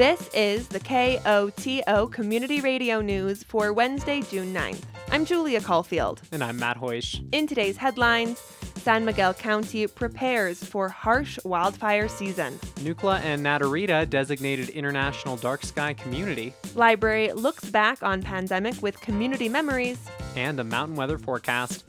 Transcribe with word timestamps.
This 0.00 0.30
is 0.32 0.66
the 0.66 0.80
KOTO 0.80 2.10
Community 2.10 2.62
Radio 2.62 3.02
News 3.02 3.42
for 3.42 3.74
Wednesday, 3.74 4.22
June 4.22 4.54
9th. 4.54 4.80
I'm 5.10 5.26
Julia 5.26 5.60
Caulfield. 5.60 6.22
And 6.32 6.42
I'm 6.42 6.58
Matt 6.58 6.78
Hoish. 6.78 7.22
In 7.34 7.46
today's 7.46 7.76
headlines, 7.76 8.38
San 8.76 9.04
Miguel 9.04 9.34
County 9.34 9.86
prepares 9.86 10.64
for 10.64 10.88
harsh 10.88 11.38
wildfire 11.44 12.08
season. 12.08 12.58
NUCLA 12.76 13.20
and 13.20 13.44
Naturita 13.44 14.08
designated 14.08 14.70
International 14.70 15.36
Dark 15.36 15.66
Sky 15.66 15.92
Community. 15.92 16.54
Library 16.74 17.34
looks 17.34 17.68
back 17.68 18.02
on 18.02 18.22
pandemic 18.22 18.80
with 18.80 18.98
community 19.02 19.50
memories. 19.50 19.98
And 20.34 20.58
a 20.60 20.64
mountain 20.64 20.96
weather 20.96 21.18
forecast. 21.18 21.84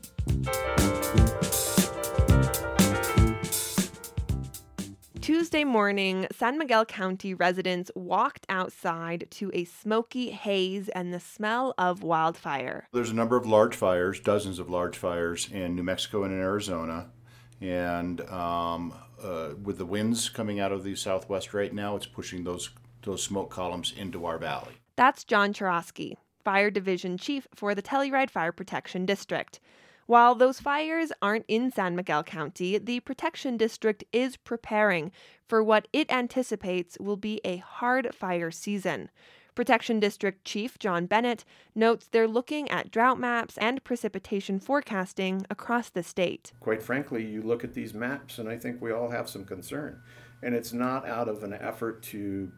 Tuesday 5.32 5.64
morning, 5.64 6.28
San 6.34 6.58
Miguel 6.58 6.84
County 6.84 7.34
residents 7.34 7.90
walked 7.96 8.46
outside 8.50 9.28
to 9.32 9.50
a 9.54 9.64
smoky 9.64 10.30
haze 10.30 10.90
and 10.90 11.14
the 11.14 11.22
smell 11.22 11.74
of 11.78 12.04
wildfire. 12.04 12.90
There's 12.92 13.12
a 13.12 13.16
number 13.16 13.38
of 13.38 13.46
large 13.46 13.74
fires, 13.74 14.20
dozens 14.20 14.60
of 14.60 14.70
large 14.70 14.98
fires 14.98 15.48
in 15.50 15.74
New 15.78 15.84
Mexico 15.84 16.26
and 16.26 16.34
in 16.34 16.42
Arizona. 16.42 17.12
And 17.62 18.20
um, 18.30 18.94
uh, 19.24 19.52
with 19.64 19.78
the 19.78 19.86
winds 19.86 20.28
coming 20.28 20.60
out 20.60 20.74
of 20.74 20.84
the 20.84 20.98
southwest 20.98 21.54
right 21.54 21.74
now, 21.74 21.96
it's 21.96 22.08
pushing 22.08 22.44
those, 22.44 22.72
those 23.04 23.24
smoke 23.24 23.50
columns 23.50 23.94
into 23.96 24.26
our 24.26 24.38
valley. 24.38 24.74
That's 24.98 25.24
John 25.24 25.54
Churosky, 25.54 26.16
Fire 26.44 26.70
Division 26.70 27.18
Chief 27.18 27.48
for 27.56 27.74
the 27.74 27.82
Telluride 27.82 28.30
Fire 28.30 28.52
Protection 28.52 29.06
District. 29.06 29.62
While 30.12 30.36
those 30.36 30.60
fires 30.60 31.14
aren't 31.22 31.46
in 31.48 31.72
San 31.72 31.96
Miguel 31.96 32.22
County, 32.22 32.78
the 32.78 33.00
Protection 33.00 33.56
District 33.56 34.04
is 34.12 34.36
preparing 34.36 35.14
for 35.48 35.64
what 35.64 35.88
it 35.94 36.12
anticipates 36.12 36.98
will 37.00 37.16
be 37.16 37.40
a 37.46 37.64
hard 37.66 38.14
fire 38.14 38.52
season. 38.52 39.10
Protection 39.56 40.02
District 40.02 40.44
Chief 40.44 40.78
John 40.78 41.06
Bennett 41.06 41.46
notes 41.74 42.10
they're 42.12 42.28
looking 42.28 42.70
at 42.70 42.92
drought 42.92 43.22
maps 43.22 43.58
and 43.60 43.82
precipitation 43.86 44.60
forecasting 44.60 45.46
across 45.50 45.88
the 45.88 46.04
state. 46.04 46.52
Quite 46.60 46.84
frankly, 46.84 47.26
you 47.26 47.42
look 47.42 47.64
at 47.64 47.74
these 47.74 47.94
maps, 47.94 48.38
and 48.38 48.50
I 48.50 48.58
think 48.58 48.82
we 48.82 48.92
all 48.92 49.12
have 49.12 49.30
some 49.30 49.46
concern. 49.46 50.02
And 50.44 50.54
it's 50.54 50.74
not 50.74 51.08
out 51.08 51.30
of 51.30 51.42
an 51.44 51.54
effort 51.54 52.04
to 52.04 52.52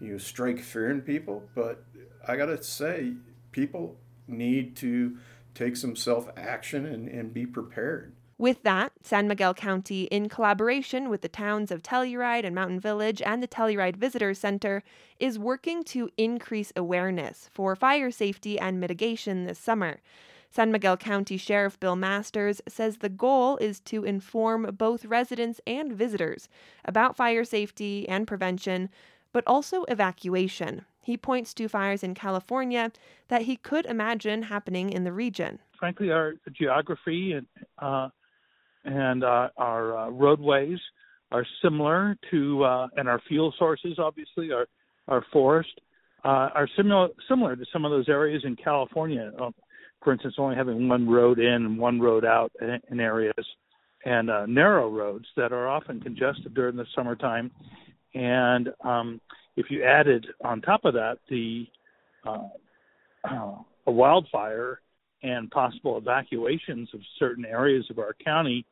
you 0.00 0.12
know, 0.12 0.16
strike 0.18 0.60
fear 0.60 0.92
in 0.92 1.00
people, 1.00 1.42
but 1.56 1.82
I 2.28 2.36
got 2.36 2.46
to 2.46 2.62
say, 2.62 3.14
people 3.50 3.96
need 4.28 4.76
to 4.76 5.16
take 5.58 5.76
some 5.76 5.96
self 5.96 6.28
action 6.36 6.86
and, 6.86 7.08
and 7.08 7.34
be 7.34 7.46
prepared. 7.46 8.14
With 8.38 8.62
that, 8.62 8.92
San 9.02 9.26
Miguel 9.26 9.52
County, 9.52 10.04
in 10.04 10.28
collaboration 10.28 11.08
with 11.08 11.22
the 11.22 11.28
towns 11.28 11.72
of 11.72 11.82
Telluride 11.82 12.44
and 12.44 12.54
Mountain 12.54 12.78
Village 12.78 13.20
and 13.20 13.42
the 13.42 13.48
Telluride 13.48 13.96
Visitor 13.96 14.32
Center, 14.32 14.84
is 15.18 15.40
working 15.40 15.82
to 15.84 16.08
increase 16.16 16.72
awareness 16.76 17.50
for 17.52 17.74
fire 17.74 18.12
safety 18.12 18.56
and 18.56 18.78
mitigation 18.78 19.44
this 19.44 19.58
summer. 19.58 20.00
San 20.50 20.70
Miguel 20.70 20.96
County 20.96 21.36
Sheriff 21.36 21.80
Bill 21.80 21.96
Masters 21.96 22.62
says 22.68 22.98
the 22.98 23.08
goal 23.08 23.56
is 23.56 23.80
to 23.80 24.04
inform 24.04 24.70
both 24.76 25.04
residents 25.04 25.60
and 25.66 25.92
visitors 25.92 26.48
about 26.84 27.16
fire 27.16 27.44
safety 27.44 28.08
and 28.08 28.26
prevention, 28.26 28.88
but 29.32 29.44
also 29.48 29.82
evacuation. 29.84 30.84
He 31.08 31.16
points 31.16 31.54
to 31.54 31.68
fires 31.70 32.02
in 32.02 32.14
California 32.14 32.92
that 33.28 33.40
he 33.40 33.56
could 33.56 33.86
imagine 33.86 34.42
happening 34.42 34.90
in 34.90 35.04
the 35.04 35.12
region. 35.12 35.58
Frankly, 35.80 36.10
our 36.10 36.34
geography 36.52 37.32
and 37.32 37.46
uh, 37.78 38.10
and 38.84 39.24
uh, 39.24 39.48
our 39.56 39.96
uh, 39.96 40.10
roadways 40.10 40.78
are 41.32 41.46
similar 41.62 42.18
to, 42.30 42.62
uh, 42.62 42.88
and 42.98 43.08
our 43.08 43.22
fuel 43.26 43.54
sources, 43.58 43.98
obviously, 43.98 44.52
our 44.52 44.66
our 45.08 45.24
forest 45.32 45.80
uh, 46.26 46.50
are 46.54 46.68
similar 46.76 47.08
similar 47.26 47.56
to 47.56 47.64
some 47.72 47.86
of 47.86 47.90
those 47.90 48.10
areas 48.10 48.42
in 48.44 48.54
California. 48.54 49.32
Um, 49.40 49.54
for 50.04 50.12
instance, 50.12 50.34
only 50.36 50.56
having 50.56 50.90
one 50.90 51.08
road 51.08 51.38
in 51.38 51.64
and 51.64 51.78
one 51.78 52.02
road 52.02 52.26
out 52.26 52.52
in, 52.60 53.00
areas, 53.00 53.46
and 54.04 54.28
uh, 54.28 54.44
narrow 54.44 54.90
roads 54.90 55.24
that 55.38 55.54
are 55.54 55.68
often 55.68 56.02
congested 56.02 56.52
during 56.52 56.76
the 56.76 56.84
summertime. 56.94 57.50
And 58.12 58.68
um, 58.84 59.22
if 59.58 59.72
you 59.72 59.82
added 59.82 60.24
on 60.44 60.60
top 60.60 60.84
of 60.84 60.94
that 60.94 61.18
the 61.28 61.66
uh, 62.24 62.48
uh, 63.28 63.56
a 63.86 63.90
wildfire 63.90 64.80
and 65.22 65.50
possible 65.50 65.98
evacuations 65.98 66.88
of 66.94 67.00
certain 67.18 67.44
areas 67.44 67.84
of 67.90 67.98
our 67.98 68.14
county, 68.24 68.64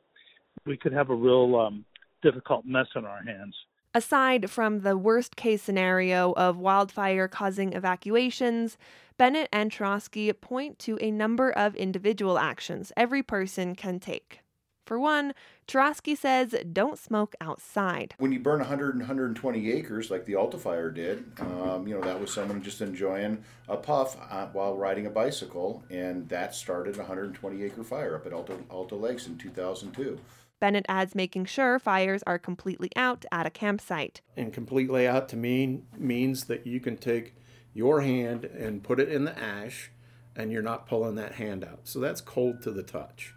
we 0.65 0.77
could 0.77 0.93
have 0.93 1.11
a 1.11 1.15
real 1.15 1.57
um, 1.57 1.85
difficult 2.23 2.65
mess 2.65 2.87
on 2.95 3.05
our 3.05 3.23
hands. 3.25 3.55
Aside 3.95 4.49
from 4.51 4.83
the 4.83 4.97
worst 4.97 5.35
case 5.37 5.63
scenario 5.63 6.33
of 6.35 6.59
wildfire 6.59 7.27
causing 7.27 7.73
evacuations, 7.73 8.77
Bennett 9.17 9.49
and 9.53 9.73
Churosky 9.73 10.33
point 10.39 10.79
to 10.81 10.99
a 11.01 11.11
number 11.11 11.51
of 11.51 11.75
individual 11.75 12.39
actions 12.39 12.93
every 12.97 13.23
person 13.23 13.75
can 13.75 13.99
take. 13.99 14.41
For 14.87 15.01
one, 15.01 15.35
Churosky 15.67 16.17
says 16.17 16.55
don't 16.73 16.97
smoke 16.97 17.35
outside. 17.41 18.15
When 18.19 18.31
you 18.31 18.39
burn 18.39 18.61
100 18.61 18.95
and 18.95 19.01
120 19.01 19.73
acres, 19.73 20.13
like 20.13 20.25
the 20.25 20.37
Alta 20.37 20.59
Fire 20.59 20.91
did, 20.91 21.25
um, 21.41 21.89
you 21.89 21.95
know, 21.95 22.01
that 22.03 22.21
was 22.21 22.33
someone 22.33 22.63
just 22.63 22.81
enjoying 22.81 23.43
a 23.69 23.77
puff 23.77 24.17
uh, 24.31 24.47
while 24.53 24.77
riding 24.77 25.07
a 25.07 25.11
bicycle, 25.11 25.83
and 25.91 26.29
that 26.29 26.55
started 26.55 26.95
a 26.95 26.99
120 26.99 27.65
acre 27.65 27.83
fire 27.83 28.15
up 28.15 28.27
at 28.27 28.33
Alta, 28.33 28.57
Alta 28.71 28.95
Lakes 28.95 29.27
in 29.27 29.37
2002. 29.37 30.21
Bennett 30.61 30.87
adds 30.89 31.17
making 31.17 31.47
sure 31.47 31.81
fires 31.81 32.23
are 32.25 32.39
completely 32.39 32.91
out 32.95 33.25
at 33.33 33.45
a 33.45 33.51
campsite. 33.51 34.23
And 34.37 34.53
completely 34.53 35.07
out 35.07 35.29
to 35.31 35.37
mean 35.37 35.85
means 35.99 36.45
that 36.45 36.65
you 36.65 36.79
can 36.79 36.97
take 36.97 37.35
your 37.75 38.03
hand 38.03 38.45
and 38.45 38.85
put 38.85 39.01
it 39.01 39.11
in 39.11 39.25
the 39.25 39.37
ash, 39.37 39.91
and 40.37 40.53
you're 40.53 40.63
not 40.63 40.87
pulling 40.87 41.17
that 41.17 41.35
hand 41.35 41.65
out. 41.65 41.81
So 41.85 41.99
that's 41.99 42.21
cold 42.21 42.63
to 42.63 42.71
the 42.71 42.85
touch. 42.85 43.35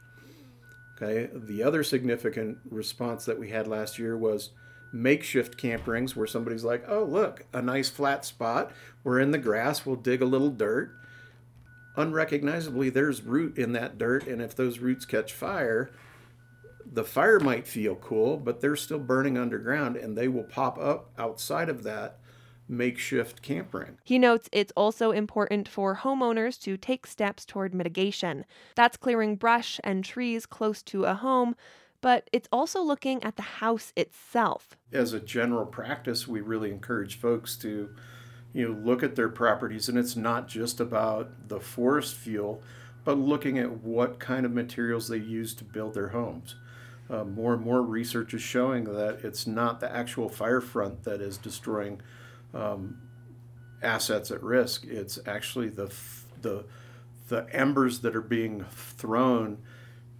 Okay. 1.02 1.30
The 1.34 1.64
other 1.64 1.84
significant 1.84 2.58
response 2.70 3.26
that 3.26 3.40
we 3.40 3.50
had 3.50 3.68
last 3.68 3.98
year 3.98 4.18
was 4.18 4.52
makeshift 4.92 5.58
camperings 5.58 6.16
where 6.16 6.28
somebody's 6.28 6.64
like, 6.64 6.84
oh, 6.88 7.04
look, 7.04 7.46
a 7.54 7.62
nice 7.62 7.90
flat 7.90 8.26
spot. 8.26 8.72
We're 9.04 9.20
in 9.20 9.32
the 9.32 9.38
grass. 9.38 9.86
We'll 9.86 9.96
dig 9.96 10.22
a 10.22 10.26
little 10.26 10.50
dirt. 10.50 10.92
Unrecognizably, 11.96 12.90
there's 12.90 13.22
root 13.22 13.58
in 13.58 13.74
that 13.74 13.98
dirt. 13.98 14.28
And 14.28 14.42
if 14.42 14.56
those 14.56 14.80
roots 14.80 15.06
catch 15.06 15.32
fire, 15.32 15.92
the 16.86 17.04
fire 17.04 17.40
might 17.40 17.68
feel 17.68 17.96
cool, 17.96 18.38
but 18.38 18.62
they're 18.62 18.76
still 18.76 19.00
burning 19.00 19.38
underground 19.38 19.96
and 19.96 20.18
they 20.18 20.28
will 20.28 20.44
pop 20.44 20.78
up 20.78 21.12
outside 21.18 21.70
of 21.70 21.84
that 21.84 22.19
makeshift 22.70 23.42
campground. 23.42 23.98
He 24.04 24.20
notes 24.20 24.48
it's 24.52 24.72
also 24.78 25.12
important 25.12 25.68
for 25.68 25.98
homeowners 25.98 26.62
to 26.62 26.78
take 26.78 27.08
steps 27.08 27.46
toward 27.46 27.74
mitigation. 27.74 28.46
That's 28.76 28.96
clearing 28.96 29.36
brush 29.36 29.80
and 29.84 30.06
trees 30.06 30.46
close 30.46 30.84
to 30.84 31.06
a 31.06 31.16
home, 31.16 31.56
but 32.02 32.30
it's 32.32 32.48
also 32.52 32.82
looking 32.82 33.24
at 33.24 33.36
the 33.36 33.42
house 33.42 33.92
itself. 33.96 34.78
As 34.94 35.14
a 35.14 35.20
general 35.20 35.66
practice, 35.66 36.28
we 36.28 36.42
really 36.42 36.72
encourage 36.72 37.20
folks 37.20 37.58
to 37.58 37.90
you 38.54 38.68
know 38.68 38.80
look 38.80 39.04
at 39.04 39.16
their 39.16 39.30
properties 39.30 39.90
and 39.90 39.98
it's 39.98 40.16
not 40.16 40.48
just 40.48 40.80
about 40.80 41.50
the 41.50 41.60
forest 41.60 42.16
fuel, 42.16 42.62
but 43.04 43.18
looking 43.18 43.58
at 43.58 43.82
what 43.82 44.20
kind 44.20 44.46
of 44.46 44.52
materials 44.52 45.08
they 45.08 45.18
use 45.18 45.54
to 45.56 45.64
build 45.64 45.94
their 45.96 46.10
homes. 46.10 46.56
Uh, 47.10 47.24
more 47.24 47.56
and 47.56 47.64
more 47.64 47.82
research 47.82 48.36
is 48.36 48.42
showing 48.42 48.84
that 48.84 49.22
it's 49.24 49.48
not 49.48 49.80
the 49.80 49.92
actual 49.92 50.30
fire 50.30 50.62
front 50.62 51.04
that 51.04 51.22
is 51.22 51.38
destroying 51.38 52.00
um, 52.54 53.02
assets 53.82 54.32
at 54.32 54.44
risk. 54.44 54.86
It's 54.86 55.20
actually 55.26 55.70
the 55.70 55.94
the 56.42 56.66
the 57.28 57.48
embers 57.54 58.00
that 58.00 58.16
are 58.16 58.22
being 58.22 58.66
thrown 58.72 59.60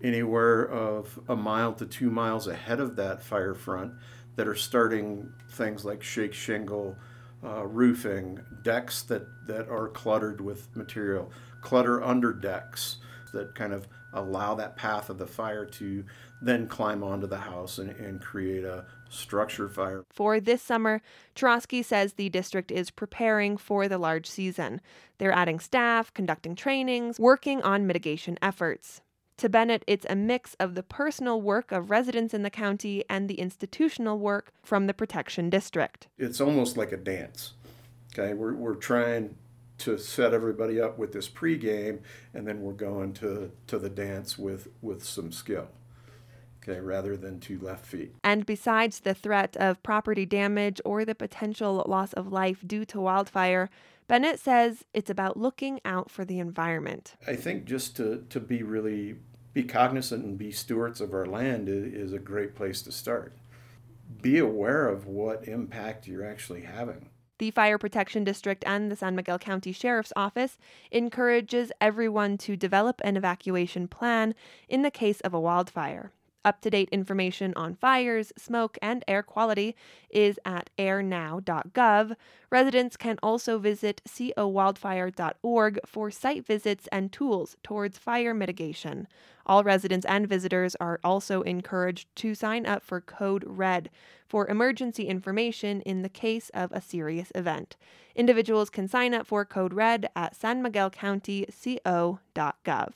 anywhere 0.02 0.64
of 0.64 1.20
a 1.28 1.36
mile 1.36 1.74
to 1.74 1.86
two 1.86 2.10
miles 2.10 2.48
ahead 2.48 2.80
of 2.80 2.96
that 2.96 3.24
fire 3.24 3.56
front 3.56 3.94
that 4.36 4.48
are 4.48 4.56
starting 4.56 5.34
things 5.50 5.84
like 5.84 6.02
shake 6.02 6.34
shingle, 6.34 6.96
uh, 7.44 7.66
roofing, 7.66 8.40
decks 8.64 9.02
that, 9.04 9.24
that 9.48 9.68
are 9.68 9.90
cluttered 9.90 10.40
with 10.40 10.74
material, 10.76 11.32
clutter 11.62 12.02
under 12.02 12.32
decks 12.32 12.98
that 13.34 13.54
kind 13.56 13.74
of 13.74 13.88
allow 14.14 14.56
that 14.56 14.78
path 14.78 15.10
of 15.10 15.18
the 15.18 15.28
fire 15.28 15.66
to 15.66 16.04
then 16.42 16.68
climb 16.68 17.04
onto 17.04 17.28
the 17.28 17.38
house 17.38 17.78
and, 17.80 17.90
and 17.92 18.22
create 18.22 18.64
a 18.64 18.86
structure 19.10 19.68
fire. 19.68 20.06
For 20.10 20.40
this 20.40 20.62
summer, 20.62 21.02
Churosky 21.36 21.84
says 21.84 22.14
the 22.14 22.30
district 22.30 22.72
is 22.72 22.92
preparing 22.92 23.58
for 23.58 23.88
the 23.88 23.98
large 23.98 24.30
season. 24.30 24.82
They're 25.18 25.32
adding 25.32 25.60
staff, 25.60 26.14
conducting 26.14 26.56
trainings, 26.56 27.20
working 27.20 27.62
on 27.62 27.88
mitigation 27.88 28.38
efforts. 28.42 29.02
To 29.38 29.48
Bennett, 29.48 29.84
it's 29.88 30.06
a 30.10 30.16
mix 30.16 30.56
of 30.60 30.76
the 30.76 30.84
personal 30.84 31.42
work 31.42 31.72
of 31.72 31.90
residents 31.90 32.34
in 32.34 32.44
the 32.44 32.50
county 32.50 33.06
and 33.10 33.30
the 33.30 33.40
institutional 33.40 34.20
work 34.20 34.52
from 34.62 34.86
the 34.86 34.94
protection 34.94 35.50
district. 35.50 36.08
It's 36.18 36.42
almost 36.42 36.76
like 36.76 36.92
a 36.92 36.98
dance. 36.98 37.54
Okay, 38.14 38.34
we're, 38.34 38.54
we're 38.54 38.76
trying 38.76 39.36
to 39.78 39.98
set 39.98 40.34
everybody 40.34 40.82
up 40.82 40.98
with 40.98 41.14
this 41.14 41.30
pregame, 41.30 42.00
and 42.34 42.46
then 42.46 42.62
we're 42.62 42.74
going 42.74 43.14
to, 43.14 43.52
to 43.68 43.80
the 43.80 43.90
dance 43.90 44.38
with, 44.38 44.68
with 44.82 45.06
some 45.06 45.32
skill. 45.32 45.70
Okay, 46.70 46.80
rather 46.80 47.18
than 47.18 47.40
two 47.40 47.60
left 47.60 47.86
feet. 47.86 48.16
And 48.24 48.46
besides 48.46 49.02
the 49.02 49.14
threat 49.14 49.56
of 49.58 49.82
property 49.84 50.26
damage 50.26 50.80
or 50.86 51.06
the 51.06 51.16
potential 51.16 51.84
loss 51.88 52.14
of 52.14 52.32
life 52.32 52.64
due 52.66 52.86
to 52.86 53.02
wildfire, 53.02 53.70
Bennett 54.08 54.40
says 54.40 54.86
it's 54.94 55.10
about 55.10 55.38
looking 55.38 55.80
out 55.86 56.10
for 56.10 56.26
the 56.26 56.40
environment. 56.40 57.16
I 57.28 57.36
think 57.36 57.66
just 57.66 57.96
to, 57.98 58.26
to 58.30 58.40
be 58.40 58.64
really 58.64 59.18
be 59.54 59.64
cognizant 59.64 60.24
and 60.24 60.38
be 60.38 60.52
stewards 60.52 61.02
of 61.02 61.14
our 61.14 61.26
land 61.26 61.68
is, 61.70 62.14
a 62.14 62.20
great 62.20 62.56
place 62.56 62.82
to 62.84 62.92
start. 62.92 63.36
Be 64.22 64.38
aware 64.38 64.88
of 64.88 65.08
what 65.08 65.48
impact 65.48 66.08
you're 66.08 66.26
actually 66.26 66.62
having. 66.62 67.10
The 67.40 67.52
Fire 67.52 67.78
Protection 67.78 68.24
District 68.24 68.64
and 68.68 68.92
the 68.92 68.96
San 68.96 69.16
Miguel 69.16 69.40
County 69.40 69.72
Sheriff's 69.72 70.14
Office 70.16 70.58
encourages 70.92 71.72
everyone 71.80 72.38
to 72.40 72.58
develop 72.58 73.00
an 73.04 73.16
evacuation 73.16 73.88
plan 73.88 74.36
in 74.68 74.82
the 74.82 74.92
case 74.92 75.22
of 75.22 75.34
a 75.34 75.40
wildfire. 75.40 76.12
Up 76.46 76.62
to 76.62 76.70
date 76.70 76.88
information 76.92 77.54
on 77.58 77.76
fires, 77.76 78.32
smoke, 78.38 78.78
and 78.82 79.04
air 79.10 79.22
quality 79.22 79.76
is 80.10 80.40
at 80.46 80.70
airnow.gov. 80.78 82.16
Residents 82.50 82.96
can 82.96 83.20
also 83.22 83.60
visit 83.60 84.02
cowildfire.org 84.08 85.80
for 85.86 86.10
site 86.10 86.46
visits 86.46 86.88
and 86.94 87.12
tools 87.12 87.58
towards 87.62 87.98
fire 87.98 88.34
mitigation. 88.34 89.10
All 89.46 89.66
residents 89.66 90.06
and 90.06 90.30
visitors 90.30 90.78
are 90.80 91.02
also 91.04 91.42
encouraged 91.42 92.08
to 92.18 92.34
sign 92.34 92.66
up 92.66 92.84
for 92.84 93.02
Code 93.02 93.44
Red 93.46 93.90
for 94.26 94.48
emergency 94.48 95.08
information 95.08 95.82
in 95.82 96.04
the 96.04 96.10
case 96.10 96.50
of 96.54 96.72
a 96.72 96.80
serious 96.80 97.34
event. 97.36 97.76
Individuals 98.16 98.70
can 98.70 98.88
sign 98.88 99.14
up 99.14 99.28
for 99.28 99.44
Code 99.44 99.74
Red 99.74 100.08
at 100.16 100.40
sanmiguelcountyco.gov. 100.40 102.94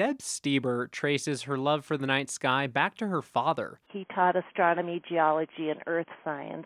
Deb 0.00 0.20
Stieber 0.20 0.90
traces 0.90 1.42
her 1.42 1.58
love 1.58 1.84
for 1.84 1.98
the 1.98 2.06
night 2.06 2.30
sky 2.30 2.66
back 2.66 2.96
to 2.96 3.08
her 3.08 3.20
father. 3.20 3.80
He 3.92 4.06
taught 4.14 4.34
astronomy, 4.34 5.02
geology, 5.06 5.68
and 5.68 5.82
earth 5.86 6.06
science. 6.24 6.64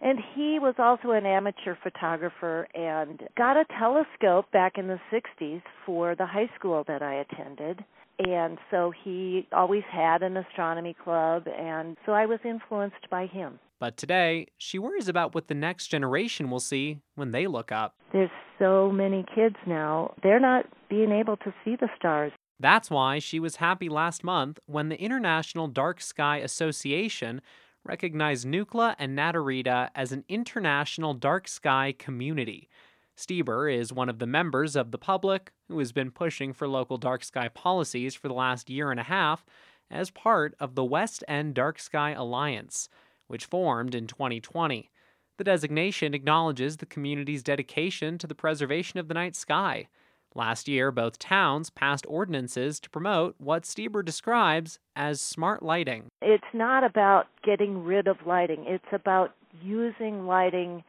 And 0.00 0.20
he 0.36 0.60
was 0.60 0.76
also 0.78 1.10
an 1.10 1.26
amateur 1.26 1.74
photographer 1.82 2.68
and 2.72 3.24
got 3.36 3.56
a 3.56 3.64
telescope 3.76 4.52
back 4.52 4.78
in 4.78 4.86
the 4.86 5.00
60s 5.12 5.62
for 5.84 6.14
the 6.14 6.26
high 6.26 6.48
school 6.56 6.84
that 6.86 7.02
I 7.02 7.24
attended. 7.28 7.84
And 8.20 8.58
so 8.70 8.92
he 9.02 9.48
always 9.50 9.82
had 9.90 10.22
an 10.22 10.36
astronomy 10.36 10.94
club, 11.02 11.48
and 11.48 11.96
so 12.06 12.12
I 12.12 12.26
was 12.26 12.38
influenced 12.44 13.10
by 13.10 13.26
him. 13.26 13.58
But 13.80 13.96
today, 13.96 14.46
she 14.58 14.78
worries 14.78 15.08
about 15.08 15.34
what 15.34 15.48
the 15.48 15.54
next 15.54 15.88
generation 15.88 16.50
will 16.50 16.60
see 16.60 17.00
when 17.16 17.32
they 17.32 17.48
look 17.48 17.72
up. 17.72 17.96
There's 18.12 18.30
so 18.60 18.92
many 18.92 19.26
kids 19.34 19.56
now, 19.66 20.14
they're 20.22 20.38
not 20.38 20.66
being 20.88 21.10
able 21.10 21.36
to 21.38 21.52
see 21.64 21.74
the 21.74 21.88
stars. 21.98 22.30
That's 22.60 22.90
why 22.90 23.18
she 23.18 23.40
was 23.40 23.56
happy 23.56 23.88
last 23.88 24.22
month 24.22 24.58
when 24.66 24.88
the 24.88 25.00
International 25.00 25.66
Dark 25.66 26.00
Sky 26.00 26.38
Association 26.38 27.40
recognized 27.84 28.46
Nucla 28.46 28.94
and 28.98 29.16
Naturita 29.18 29.90
as 29.94 30.12
an 30.12 30.24
international 30.28 31.14
dark 31.14 31.48
sky 31.48 31.94
community. 31.98 32.68
Stieber 33.16 33.72
is 33.72 33.92
one 33.92 34.08
of 34.08 34.18
the 34.18 34.26
members 34.26 34.74
of 34.74 34.90
the 34.90 34.98
public 34.98 35.52
who 35.68 35.78
has 35.78 35.92
been 35.92 36.10
pushing 36.10 36.52
for 36.52 36.66
local 36.66 36.96
dark 36.96 37.22
sky 37.22 37.48
policies 37.48 38.14
for 38.14 38.28
the 38.28 38.34
last 38.34 38.70
year 38.70 38.90
and 38.90 38.98
a 38.98 39.04
half 39.04 39.44
as 39.90 40.10
part 40.10 40.54
of 40.58 40.74
the 40.74 40.84
West 40.84 41.22
End 41.28 41.54
Dark 41.54 41.78
Sky 41.78 42.10
Alliance, 42.10 42.88
which 43.28 43.44
formed 43.44 43.94
in 43.94 44.06
2020. 44.06 44.90
The 45.36 45.44
designation 45.44 46.14
acknowledges 46.14 46.76
the 46.76 46.86
community's 46.86 47.42
dedication 47.42 48.18
to 48.18 48.26
the 48.26 48.34
preservation 48.34 48.98
of 48.98 49.08
the 49.08 49.14
night 49.14 49.36
sky. 49.36 49.88
Last 50.36 50.66
year, 50.66 50.90
both 50.90 51.20
towns 51.20 51.70
passed 51.70 52.04
ordinances 52.08 52.80
to 52.80 52.90
promote 52.90 53.36
what 53.38 53.62
Stieber 53.62 54.04
describes 54.04 54.80
as 54.96 55.20
smart 55.20 55.62
lighting. 55.62 56.06
It's 56.22 56.42
not 56.52 56.82
about 56.82 57.26
getting 57.44 57.84
rid 57.84 58.08
of 58.08 58.16
lighting, 58.26 58.64
it's 58.66 58.84
about 58.92 59.32
using 59.62 60.26
lighting 60.26 60.82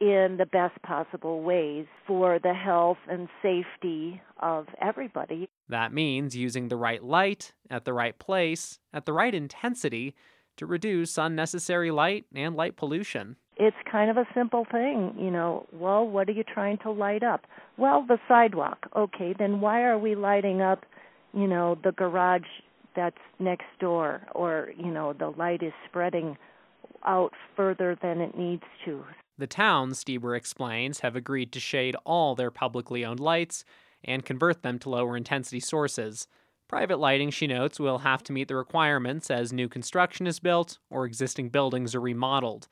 in 0.00 0.36
the 0.38 0.46
best 0.46 0.80
possible 0.82 1.42
ways 1.42 1.84
for 2.06 2.38
the 2.38 2.54
health 2.54 2.98
and 3.10 3.28
safety 3.42 4.22
of 4.40 4.66
everybody. 4.80 5.48
That 5.68 5.92
means 5.92 6.36
using 6.36 6.68
the 6.68 6.76
right 6.76 7.02
light 7.02 7.52
at 7.68 7.84
the 7.84 7.92
right 7.92 8.18
place 8.18 8.78
at 8.94 9.04
the 9.04 9.12
right 9.12 9.34
intensity 9.34 10.14
to 10.56 10.66
reduce 10.66 11.18
unnecessary 11.18 11.90
light 11.90 12.24
and 12.34 12.54
light 12.56 12.76
pollution 12.76 13.36
it's 13.58 13.76
kind 13.90 14.10
of 14.10 14.16
a 14.16 14.26
simple 14.34 14.64
thing, 14.70 15.14
you 15.18 15.30
know. 15.30 15.66
Well, 15.72 16.06
what 16.06 16.28
are 16.28 16.32
you 16.32 16.44
trying 16.44 16.78
to 16.78 16.90
light 16.90 17.22
up? 17.22 17.42
Well, 17.78 18.04
the 18.06 18.18
sidewalk. 18.26 18.88
Okay, 18.94 19.34
then 19.38 19.60
why 19.60 19.84
are 19.84 19.98
we 19.98 20.14
lighting 20.14 20.60
up, 20.60 20.84
you 21.32 21.46
know, 21.46 21.78
the 21.84 21.92
garage 21.92 22.42
that's 22.96 23.16
next 23.38 23.66
door 23.78 24.22
or, 24.34 24.70
you 24.76 24.90
know, 24.90 25.12
the 25.12 25.28
light 25.28 25.62
is 25.62 25.72
spreading 25.88 26.36
out 27.06 27.32
further 27.56 27.96
than 28.02 28.20
it 28.20 28.36
needs 28.36 28.64
to. 28.84 29.04
The 29.38 29.46
towns, 29.46 30.02
Stieber 30.02 30.36
explains, 30.36 31.00
have 31.00 31.14
agreed 31.14 31.52
to 31.52 31.60
shade 31.60 31.94
all 32.04 32.34
their 32.34 32.50
publicly 32.50 33.04
owned 33.04 33.20
lights 33.20 33.64
and 34.04 34.24
convert 34.24 34.62
them 34.62 34.80
to 34.80 34.90
lower 34.90 35.16
intensity 35.16 35.60
sources. 35.60 36.26
Private 36.66 36.98
lighting, 36.98 37.30
she 37.30 37.46
notes, 37.46 37.78
will 37.78 37.98
have 37.98 38.24
to 38.24 38.32
meet 38.32 38.48
the 38.48 38.56
requirements 38.56 39.30
as 39.30 39.52
new 39.52 39.68
construction 39.68 40.26
is 40.26 40.40
built 40.40 40.78
or 40.90 41.06
existing 41.06 41.50
buildings 41.50 41.94
are 41.94 42.00
remodeled. 42.00 42.66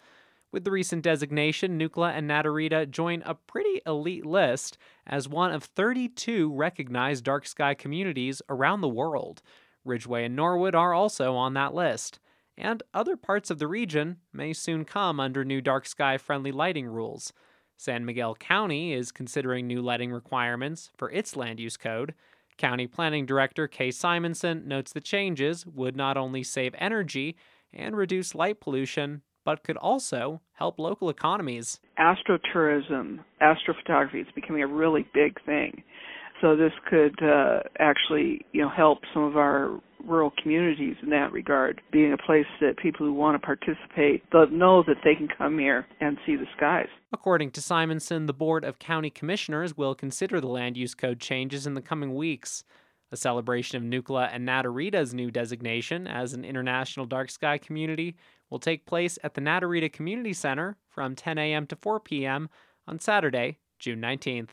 With 0.56 0.64
the 0.64 0.70
recent 0.70 1.02
designation, 1.02 1.78
Nucla 1.78 2.16
and 2.16 2.30
Naturita 2.30 2.90
join 2.90 3.22
a 3.26 3.34
pretty 3.34 3.82
elite 3.84 4.24
list 4.24 4.78
as 5.06 5.28
one 5.28 5.52
of 5.52 5.64
32 5.64 6.50
recognized 6.50 7.24
dark 7.24 7.46
sky 7.46 7.74
communities 7.74 8.40
around 8.48 8.80
the 8.80 8.88
world. 8.88 9.42
Ridgway 9.84 10.24
and 10.24 10.34
Norwood 10.34 10.74
are 10.74 10.94
also 10.94 11.34
on 11.34 11.52
that 11.52 11.74
list. 11.74 12.20
And 12.56 12.82
other 12.94 13.18
parts 13.18 13.50
of 13.50 13.58
the 13.58 13.66
region 13.66 14.16
may 14.32 14.54
soon 14.54 14.86
come 14.86 15.20
under 15.20 15.44
new 15.44 15.60
dark 15.60 15.86
sky 15.86 16.16
friendly 16.16 16.52
lighting 16.52 16.86
rules. 16.86 17.34
San 17.76 18.06
Miguel 18.06 18.34
County 18.34 18.94
is 18.94 19.12
considering 19.12 19.66
new 19.66 19.82
lighting 19.82 20.10
requirements 20.10 20.90
for 20.96 21.10
its 21.10 21.36
land 21.36 21.60
use 21.60 21.76
code. 21.76 22.14
County 22.56 22.86
Planning 22.86 23.26
Director 23.26 23.68
Kay 23.68 23.90
Simonson 23.90 24.66
notes 24.66 24.94
the 24.94 25.02
changes 25.02 25.66
would 25.66 25.96
not 25.96 26.16
only 26.16 26.42
save 26.42 26.74
energy 26.78 27.36
and 27.74 27.94
reduce 27.94 28.34
light 28.34 28.58
pollution, 28.58 29.20
but 29.46 29.62
could 29.62 29.78
also 29.78 30.42
help 30.54 30.78
local 30.78 31.08
economies. 31.08 31.80
Astrotourism, 31.98 33.20
astrophotography 33.40 34.20
is 34.20 34.26
becoming 34.34 34.62
a 34.62 34.66
really 34.66 35.06
big 35.14 35.42
thing. 35.46 35.82
So 36.42 36.54
this 36.54 36.72
could 36.90 37.14
uh, 37.22 37.60
actually, 37.78 38.44
you 38.52 38.60
know, 38.60 38.68
help 38.68 38.98
some 39.14 39.22
of 39.22 39.38
our 39.38 39.80
rural 40.04 40.32
communities 40.42 40.96
in 41.02 41.10
that 41.10 41.32
regard, 41.32 41.80
being 41.92 42.12
a 42.12 42.18
place 42.18 42.44
that 42.60 42.76
people 42.76 43.06
who 43.06 43.12
want 43.12 43.40
to 43.40 43.46
participate 43.46 44.22
know 44.52 44.82
that 44.86 44.96
they 45.02 45.14
can 45.14 45.28
come 45.38 45.58
here 45.58 45.86
and 46.00 46.18
see 46.26 46.36
the 46.36 46.44
skies. 46.56 46.88
According 47.12 47.52
to 47.52 47.62
Simonson, 47.62 48.26
the 48.26 48.34
Board 48.34 48.64
of 48.64 48.78
County 48.78 49.10
Commissioners 49.10 49.76
will 49.76 49.94
consider 49.94 50.40
the 50.40 50.46
land 50.48 50.76
use 50.76 50.94
code 50.94 51.20
changes 51.20 51.66
in 51.66 51.74
the 51.74 51.80
coming 51.80 52.14
weeks. 52.14 52.64
A 53.12 53.16
celebration 53.16 53.76
of 53.76 53.82
Nucla 53.84 54.28
and 54.32 54.46
Naturita's 54.46 55.14
new 55.14 55.30
designation 55.30 56.06
as 56.08 56.34
an 56.34 56.44
international 56.44 57.06
dark 57.06 57.30
sky 57.30 57.56
community 57.56 58.16
will 58.50 58.58
take 58.58 58.86
place 58.86 59.18
at 59.22 59.34
the 59.34 59.40
Naturita 59.40 59.92
Community 59.92 60.32
Center 60.32 60.76
from 60.88 61.14
10 61.14 61.38
a.m. 61.38 61.66
to 61.66 61.76
4 61.76 62.00
p.m. 62.00 62.48
on 62.86 62.98
Saturday, 62.98 63.58
June 63.78 64.00
19th. 64.00 64.50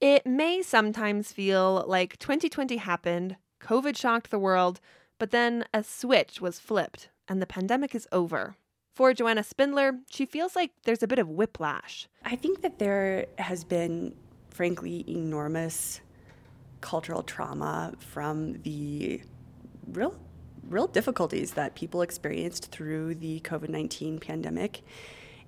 It 0.00 0.26
may 0.26 0.62
sometimes 0.62 1.32
feel 1.32 1.84
like 1.86 2.18
2020 2.18 2.78
happened, 2.78 3.36
COVID 3.60 3.96
shocked 3.96 4.30
the 4.30 4.38
world, 4.38 4.80
but 5.18 5.30
then 5.30 5.64
a 5.74 5.82
switch 5.82 6.40
was 6.40 6.58
flipped 6.58 7.10
and 7.28 7.42
the 7.42 7.46
pandemic 7.46 7.94
is 7.94 8.08
over. 8.10 8.56
For 8.94 9.14
Joanna 9.14 9.42
Spindler, 9.42 10.00
she 10.10 10.26
feels 10.26 10.56
like 10.56 10.72
there's 10.84 11.02
a 11.02 11.06
bit 11.06 11.18
of 11.18 11.28
whiplash. 11.28 12.08
I 12.24 12.34
think 12.34 12.62
that 12.62 12.78
there 12.78 13.26
has 13.38 13.62
been, 13.62 14.14
frankly, 14.50 15.04
enormous 15.06 16.00
cultural 16.80 17.22
trauma 17.22 17.92
from 17.98 18.60
the 18.62 19.20
real 19.92 20.18
real 20.68 20.86
difficulties 20.86 21.52
that 21.52 21.74
people 21.74 22.02
experienced 22.02 22.70
through 22.70 23.14
the 23.16 23.40
COVID-19 23.40 24.20
pandemic. 24.20 24.82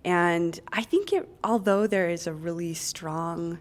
And 0.05 0.59
I 0.73 0.83
think 0.83 1.13
it 1.13 1.29
although 1.45 1.87
there 1.87 2.09
is 2.09 2.27
a 2.27 2.33
really 2.33 2.75
strong 2.75 3.59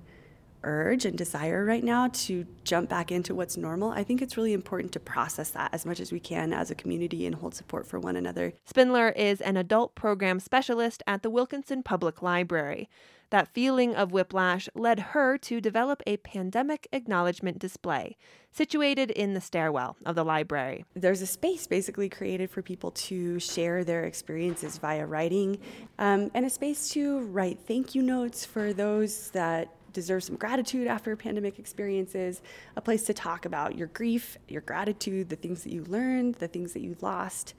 urge 0.64 1.06
and 1.06 1.18
desire 1.18 1.66
right 1.66 1.84
now 1.84 2.08
to 2.08 2.46
jump 2.64 2.90
back 2.90 3.12
into 3.12 3.34
what's 3.34 3.58
normal, 3.58 3.92
I 3.92 4.04
think 4.04 4.22
it's 4.22 4.38
really 4.38 4.54
important 4.54 4.92
to 4.94 5.00
process 5.00 5.52
that 5.52 5.74
as 5.74 5.86
much 5.86 6.00
as 6.00 6.12
we 6.12 6.20
can 6.20 6.54
as 6.54 6.70
a 6.70 6.76
community 6.76 7.26
and 7.26 7.36
hold 7.36 7.56
support 7.56 7.88
for 7.88 8.00
one 8.00 8.16
another. 8.16 8.54
Spindler 8.66 9.10
is 9.10 9.42
an 9.42 9.58
adult 9.58 9.96
program 9.96 10.40
specialist 10.40 11.04
at 11.08 11.24
the 11.24 11.30
Wilkinson 11.30 11.84
Public 11.84 12.22
Library. 12.22 12.90
That 13.32 13.48
feeling 13.48 13.96
of 13.96 14.12
whiplash 14.12 14.68
led 14.76 15.00
her 15.00 15.38
to 15.40 15.62
develop 15.62 16.04
a 16.06 16.18
pandemic 16.18 16.88
acknowledgement 16.92 17.60
display 17.60 18.18
situated 18.52 19.10
in 19.10 19.34
the 19.34 19.40
stairwell 19.40 19.96
of 20.06 20.16
the 20.16 20.26
library. 20.26 20.84
There's 20.94 21.22
a 21.22 21.28
space 21.28 21.66
basically 21.66 22.10
created 22.10 22.50
for 22.50 22.62
people 22.62 22.92
to 22.92 23.40
share 23.40 23.86
their 23.86 24.04
experiences 24.04 24.78
via 24.78 25.06
writing 25.06 25.60
um, 25.98 26.30
and 26.34 26.46
a 26.46 26.50
space 26.50 26.90
to 26.90 27.22
write 27.22 27.60
thank 27.66 27.96
you 27.96 28.04
notes 28.04 28.46
for 28.46 28.74
those 28.74 29.32
that 29.32 29.70
deserve 29.94 30.24
some 30.24 30.36
gratitude 30.36 30.88
after 30.88 31.16
pandemic 31.16 31.58
experiences, 31.58 32.42
a 32.76 32.82
place 32.82 33.04
to 33.04 33.14
talk 33.14 33.46
about 33.46 33.78
your 33.78 33.88
grief, 33.88 34.38
your 34.50 34.62
gratitude, 34.62 35.30
the 35.30 35.36
things 35.38 35.64
that 35.64 35.72
you 35.72 35.86
learned, 35.86 36.36
the 36.36 36.48
things 36.50 36.74
that 36.74 36.82
you 36.82 36.98
lost, 37.00 37.54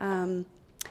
um, 0.00 0.46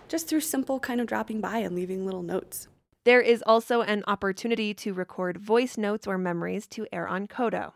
just 0.07 0.27
through 0.27 0.41
simple 0.41 0.79
kind 0.79 1.01
of 1.01 1.07
dropping 1.07 1.41
by 1.41 1.57
and 1.57 1.75
leaving 1.75 2.05
little 2.05 2.23
notes. 2.23 2.67
There 3.07 3.21
is 3.21 3.41
also 3.47 3.83
an 3.83 4.03
opportunity 4.05 4.73
to 4.73 4.93
record 4.93 5.37
voice 5.37 5.77
notes 5.77 6.05
or 6.05 6.17
memories 6.17 6.67
to 6.67 6.85
air 6.91 7.07
on 7.07 7.25
KOTO. 7.25 7.71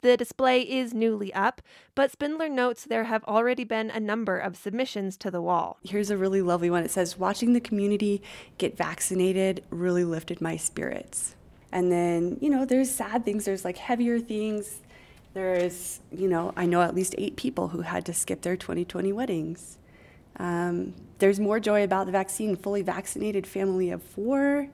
The 0.00 0.16
display 0.16 0.62
is 0.62 0.94
newly 0.94 1.30
up, 1.34 1.60
but 1.94 2.10
Spindler 2.10 2.48
notes 2.48 2.86
there 2.86 3.04
have 3.04 3.22
already 3.24 3.64
been 3.64 3.90
a 3.90 4.00
number 4.00 4.38
of 4.38 4.56
submissions 4.56 5.18
to 5.18 5.30
the 5.30 5.42
wall. 5.42 5.76
Here's 5.84 6.08
a 6.08 6.16
really 6.16 6.40
lovely 6.40 6.70
one. 6.70 6.84
It 6.84 6.90
says, 6.90 7.18
Watching 7.18 7.52
the 7.52 7.60
community 7.60 8.22
get 8.56 8.74
vaccinated 8.74 9.62
really 9.68 10.04
lifted 10.04 10.40
my 10.40 10.56
spirits. 10.56 11.36
And 11.70 11.92
then, 11.92 12.38
you 12.40 12.48
know, 12.48 12.64
there's 12.64 12.90
sad 12.90 13.26
things, 13.26 13.44
there's 13.44 13.66
like 13.66 13.76
heavier 13.76 14.20
things. 14.20 14.80
There's, 15.34 16.00
you 16.10 16.28
know, 16.30 16.54
I 16.56 16.64
know 16.64 16.80
at 16.80 16.94
least 16.94 17.14
eight 17.18 17.36
people 17.36 17.68
who 17.68 17.82
had 17.82 18.06
to 18.06 18.14
skip 18.14 18.40
their 18.40 18.56
2020 18.56 19.12
weddings. 19.12 19.76
Um, 20.36 20.94
there's 21.18 21.38
more 21.38 21.60
joy 21.60 21.84
about 21.84 22.06
the 22.06 22.12
vaccine, 22.12 22.56
fully 22.56 22.82
vaccinated 22.82 23.46
family 23.46 23.90
of 23.90 24.02
four. 24.02 24.68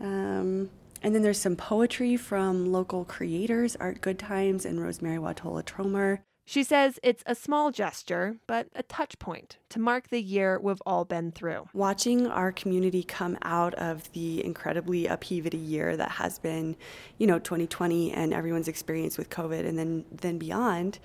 Um, 0.00 0.70
and 1.02 1.14
then 1.14 1.22
there's 1.22 1.40
some 1.40 1.56
poetry 1.56 2.16
from 2.16 2.72
local 2.72 3.04
creators, 3.04 3.76
Art 3.76 4.00
Goodtimes 4.00 4.64
and 4.64 4.78
Rosemerry 4.78 5.18
Wahtola 5.18 5.62
Trommer. 5.62 6.20
She 6.48 6.62
says 6.62 7.00
it's 7.02 7.24
a 7.26 7.34
small 7.34 7.72
gesture, 7.72 8.36
but 8.46 8.68
a 8.76 8.84
touch 8.84 9.18
point 9.18 9.58
to 9.70 9.80
mark 9.80 10.10
the 10.10 10.22
year 10.22 10.60
we've 10.60 10.80
all 10.86 11.04
been 11.04 11.32
through. 11.32 11.66
Watching 11.74 12.28
our 12.28 12.52
community 12.52 13.02
come 13.02 13.36
out 13.42 13.74
of 13.74 14.10
the 14.12 14.44
incredibly 14.44 15.08
upheavity 15.08 15.56
year 15.58 15.96
that 15.96 16.12
has 16.12 16.38
been, 16.38 16.76
you 17.18 17.26
know, 17.26 17.40
2020 17.40 18.12
and 18.12 18.32
everyone's 18.32 18.68
experience 18.68 19.18
with 19.18 19.28
COVID 19.28 19.66
and 19.66 19.76
then 19.76 20.04
then 20.12 20.38
beyond, 20.38 21.00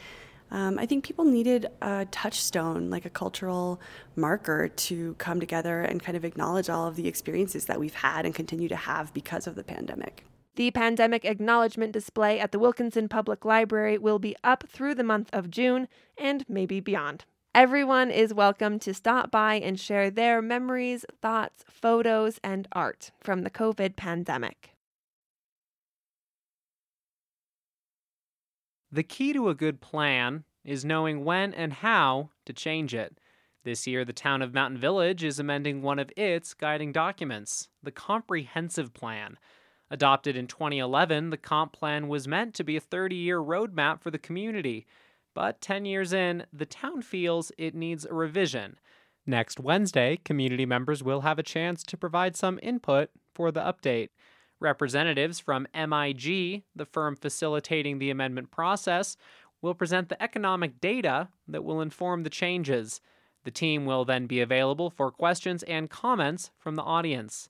um, 0.52 0.78
I 0.78 0.86
think 0.86 1.06
people 1.06 1.26
needed 1.26 1.68
a 1.82 2.06
touchstone, 2.12 2.90
like 2.90 3.06
a 3.06 3.10
cultural 3.10 3.82
marker, 4.16 4.68
to 4.68 5.16
come 5.16 5.40
together 5.40 5.82
and 5.82 6.04
kind 6.04 6.18
of 6.18 6.26
acknowledge 6.26 6.70
all 6.70 6.88
of 6.88 6.98
the 6.98 7.08
experiences 7.08 7.66
that 7.66 7.80
we've 7.80 7.96
had 7.96 8.26
and 8.26 8.36
continue 8.36 8.68
to 8.68 8.76
have 8.76 9.14
because 9.14 9.48
of 9.48 9.56
the 9.56 9.64
pandemic. 9.64 10.26
The 10.56 10.72
pandemic 10.72 11.24
acknowledgement 11.24 11.94
display 11.94 12.40
at 12.40 12.52
the 12.52 12.60
Wilkinson 12.60 13.08
Public 13.08 13.46
Library 13.46 13.98
will 13.98 14.20
be 14.20 14.36
up 14.44 14.66
through 14.68 14.96
the 14.96 15.04
month 15.04 15.30
of 15.32 15.50
June 15.50 15.88
and 16.18 16.44
maybe 16.50 16.82
beyond. 16.82 17.24
Everyone 17.56 18.12
is 18.12 18.34
welcome 18.34 18.78
to 18.80 18.94
stop 18.94 19.32
by 19.32 19.56
and 19.56 19.80
share 19.80 20.10
their 20.10 20.42
memories, 20.42 21.06
thoughts, 21.22 21.64
photos, 21.70 22.40
and 22.44 22.68
art 22.74 23.12
from 23.22 23.44
the 23.44 23.50
COVID 23.50 23.96
pandemic. 23.96 24.72
The 28.94 29.04
key 29.04 29.32
to 29.32 29.48
a 29.48 29.56
good 29.56 29.80
plan 29.80 30.44
is 30.66 30.84
knowing 30.84 31.24
when 31.24 31.54
and 31.54 31.72
how 31.72 32.32
to 32.46 32.52
change 32.52 32.94
it. 32.94 33.18
This 33.64 33.88
year, 33.88 34.04
the 34.04 34.12
town 34.12 34.42
of 34.42 34.54
Mountain 34.54 34.80
Village 34.80 35.24
is 35.24 35.40
amending 35.40 35.82
one 35.82 35.98
of 35.98 36.12
its 36.18 36.54
guiding 36.54 36.92
documents, 36.92 37.70
the 37.82 37.92
Comprehensive 37.92 38.94
Plan. 38.94 39.38
Adopted 39.90 40.36
in 40.36 40.48
2011, 40.48 41.30
the 41.30 41.38
Comp 41.38 41.72
Plan 41.72 42.10
was 42.10 42.28
meant 42.28 42.54
to 42.56 42.64
be 42.64 42.76
a 42.76 42.82
30 42.82 43.16
year 43.16 43.40
roadmap 43.40 44.02
for 44.02 44.12
the 44.12 44.18
community. 44.18 44.86
But 45.34 45.62
10 45.62 45.86
years 45.86 46.12
in, 46.12 46.46
the 46.52 46.66
town 46.66 47.02
feels 47.02 47.52
it 47.58 47.74
needs 47.74 48.06
a 48.06 48.14
revision. 48.14 48.78
Next 49.26 49.60
Wednesday, 49.60 50.18
community 50.18 50.66
members 50.66 51.02
will 51.02 51.22
have 51.22 51.40
a 51.40 51.44
chance 51.44 51.84
to 51.84 51.98
provide 51.98 52.36
some 52.36 52.60
input 52.62 53.10
for 53.34 53.52
the 53.52 53.62
update. 53.62 54.10
Representatives 54.62 55.40
from 55.40 55.68
MIG, 55.74 56.64
the 56.76 56.86
firm 56.86 57.16
facilitating 57.16 57.98
the 57.98 58.12
amendment 58.12 58.52
process, 58.52 59.18
will 59.60 59.74
present 59.74 60.08
the 60.08 60.22
economic 60.22 60.80
data 60.80 61.30
that 61.48 61.64
will 61.64 61.82
inform 61.82 62.22
the 62.22 62.30
changes. 62.30 63.02
The 63.44 63.50
team 63.52 63.86
will 63.86 64.06
then 64.06 64.28
be 64.28 64.40
available 64.40 64.92
for 64.92 65.10
questions 65.10 65.64
and 65.64 65.90
comments 65.90 66.52
from 66.60 66.76
the 66.76 66.84
audience. 66.84 67.50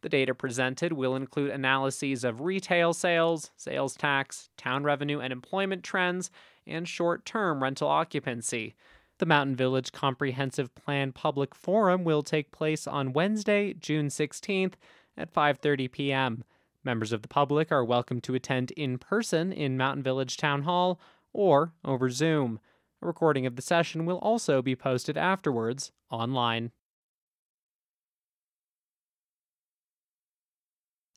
The 0.00 0.08
data 0.08 0.34
presented 0.34 0.94
will 0.94 1.14
include 1.14 1.50
analyses 1.50 2.24
of 2.24 2.40
retail 2.40 2.94
sales, 2.94 3.50
sales 3.56 3.94
tax, 3.94 4.48
town 4.56 4.82
revenue 4.82 5.20
and 5.20 5.34
employment 5.34 5.84
trends, 5.84 6.30
and 6.66 6.88
short 6.88 7.26
term 7.26 7.62
rental 7.62 7.88
occupancy. 7.88 8.74
The 9.18 9.26
Mountain 9.26 9.56
Village 9.56 9.92
Comprehensive 9.92 10.74
Plan 10.74 11.12
Public 11.12 11.54
Forum 11.54 12.02
will 12.02 12.22
take 12.22 12.50
place 12.50 12.86
on 12.86 13.12
Wednesday, 13.12 13.74
June 13.74 14.08
16th 14.08 14.74
at 15.16 15.32
5:30 15.32 15.90
p.m. 15.90 16.44
Members 16.84 17.12
of 17.12 17.22
the 17.22 17.28
public 17.28 17.72
are 17.72 17.84
welcome 17.84 18.20
to 18.20 18.34
attend 18.34 18.70
in 18.72 18.98
person 18.98 19.52
in 19.52 19.76
Mountain 19.76 20.02
Village 20.02 20.36
Town 20.36 20.62
Hall 20.62 21.00
or 21.32 21.72
over 21.84 22.08
Zoom. 22.10 22.60
A 23.02 23.06
recording 23.06 23.44
of 23.44 23.56
the 23.56 23.62
session 23.62 24.06
will 24.06 24.18
also 24.18 24.62
be 24.62 24.76
posted 24.76 25.18
afterwards 25.18 25.92
online. 26.10 26.70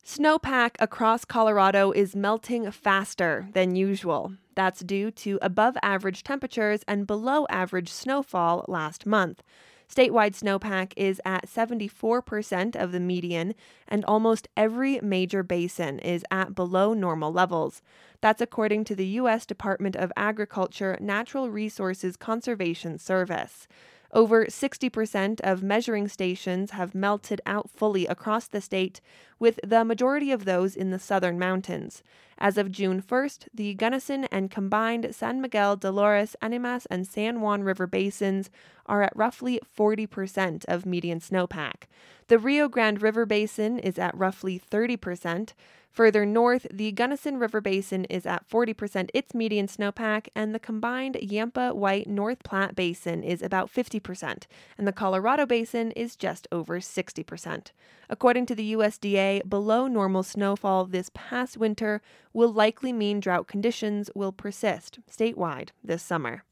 Snowpack 0.03 0.71
across 0.79 1.23
Colorado 1.23 1.91
is 1.91 2.15
melting 2.15 2.71
faster 2.71 3.47
than 3.53 3.75
usual. 3.75 4.33
That's 4.55 4.79
due 4.79 5.11
to 5.11 5.37
above 5.39 5.77
average 5.83 6.23
temperatures 6.23 6.81
and 6.87 7.05
below 7.05 7.45
average 7.47 7.89
snowfall 7.89 8.65
last 8.67 9.05
month. 9.05 9.43
Statewide 9.93 10.37
snowpack 10.37 10.93
is 10.95 11.19
at 11.25 11.47
74% 11.47 12.75
of 12.75 12.91
the 12.91 12.99
median, 12.99 13.55
and 13.87 14.05
almost 14.05 14.47
every 14.55 14.99
major 15.01 15.41
basin 15.41 15.97
is 15.99 16.23
at 16.29 16.53
below 16.53 16.93
normal 16.93 17.33
levels. 17.33 17.81
That's 18.21 18.41
according 18.41 18.83
to 18.85 18.95
the 18.95 19.07
U.S. 19.07 19.47
Department 19.47 19.95
of 19.95 20.11
Agriculture 20.15 20.95
Natural 21.01 21.49
Resources 21.49 22.17
Conservation 22.17 22.99
Service. 22.99 23.67
Over 24.11 24.45
60% 24.45 25.39
of 25.41 25.61
measuring 25.61 26.07
stations 26.07 26.71
have 26.71 26.95
melted 26.95 27.41
out 27.45 27.69
fully 27.69 28.07
across 28.07 28.47
the 28.47 28.61
state, 28.61 29.01
with 29.37 29.59
the 29.63 29.85
majority 29.85 30.31
of 30.31 30.45
those 30.45 30.75
in 30.75 30.89
the 30.89 30.99
southern 30.99 31.37
mountains. 31.37 32.01
As 32.39 32.57
of 32.57 32.71
June 32.71 33.01
1st, 33.01 33.47
the 33.53 33.73
Gunnison 33.75 34.25
and 34.25 34.49
combined 34.49 35.13
San 35.13 35.41
Miguel, 35.41 35.75
Dolores, 35.75 36.35
Animas, 36.41 36.87
and 36.87 37.05
San 37.05 37.41
Juan 37.41 37.63
River 37.63 37.85
basins 37.85 38.49
are 38.85 39.03
at 39.03 39.15
roughly 39.15 39.59
40% 39.77 40.65
of 40.65 40.85
median 40.85 41.19
snowpack. 41.19 41.83
The 42.27 42.39
Rio 42.39 42.67
Grande 42.67 43.01
River 43.01 43.25
Basin 43.25 43.77
is 43.77 43.99
at 43.99 44.17
roughly 44.17 44.59
30%. 44.59 45.53
Further 45.91 46.25
north, 46.25 46.67
the 46.71 46.91
Gunnison 46.91 47.37
River 47.37 47.61
Basin 47.61 48.05
is 48.05 48.25
at 48.25 48.47
40% 48.47 49.09
its 49.13 49.33
median 49.33 49.67
snowpack, 49.67 50.27
and 50.35 50.53
the 50.53 50.59
combined 50.59 51.17
Yampa 51.21 51.73
White 51.73 52.07
North 52.07 52.43
Platte 52.43 52.75
Basin 52.75 53.23
is 53.23 53.41
about 53.41 53.73
50%, 53.73 54.43
and 54.77 54.87
the 54.87 54.93
Colorado 54.93 55.45
Basin 55.45 55.91
is 55.91 56.15
just 56.15 56.47
over 56.51 56.79
60%. 56.79 57.71
According 58.09 58.45
to 58.45 58.55
the 58.55 58.73
USDA, 58.73 59.49
below 59.49 59.87
normal 59.87 60.23
snowfall 60.23 60.85
this 60.85 61.09
past 61.13 61.57
winter 61.57 62.01
will 62.33 62.53
likely 62.53 62.93
mean 62.93 63.19
drought 63.19 63.47
conditions 63.47 64.09
will 64.15 64.31
persist 64.31 64.99
statewide 65.11 65.69
this 65.83 66.03
summer. 66.03 66.43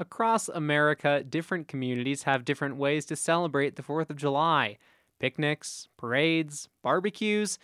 Across 0.00 0.48
America, 0.48 1.22
different 1.22 1.68
communities 1.68 2.22
have 2.22 2.46
different 2.46 2.76
ways 2.76 3.04
to 3.04 3.16
celebrate 3.16 3.76
the 3.76 3.82
4th 3.82 4.08
of 4.08 4.16
July 4.16 4.78
picnics, 5.20 5.86
parades, 5.96 6.68
barbecues. 6.82 7.58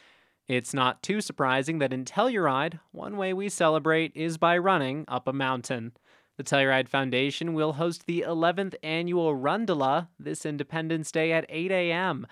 It's 0.47 0.73
not 0.73 1.03
too 1.03 1.21
surprising 1.21 1.81
that 1.81 1.93
in 1.93 2.05
Telluride, 2.05 2.79
one 2.93 3.17
way 3.17 3.33
we 3.33 3.49
celebrate 3.49 4.13
is 4.15 4.39
by 4.39 4.57
running 4.57 5.05
up 5.09 5.27
a 5.27 5.33
mountain. 5.33 5.93
The 6.37 6.45
Telluride 6.45 6.89
Foundation 6.89 7.55
will 7.55 7.73
host 7.73 8.07
the 8.07 8.25
11th 8.27 8.75
annual 8.83 9.35
Rundola 9.35 10.09
this 10.21 10.47
Independence 10.47 11.11
Day 11.11 11.33
at 11.33 11.47
8 11.49 11.73
a.m. 11.73 12.27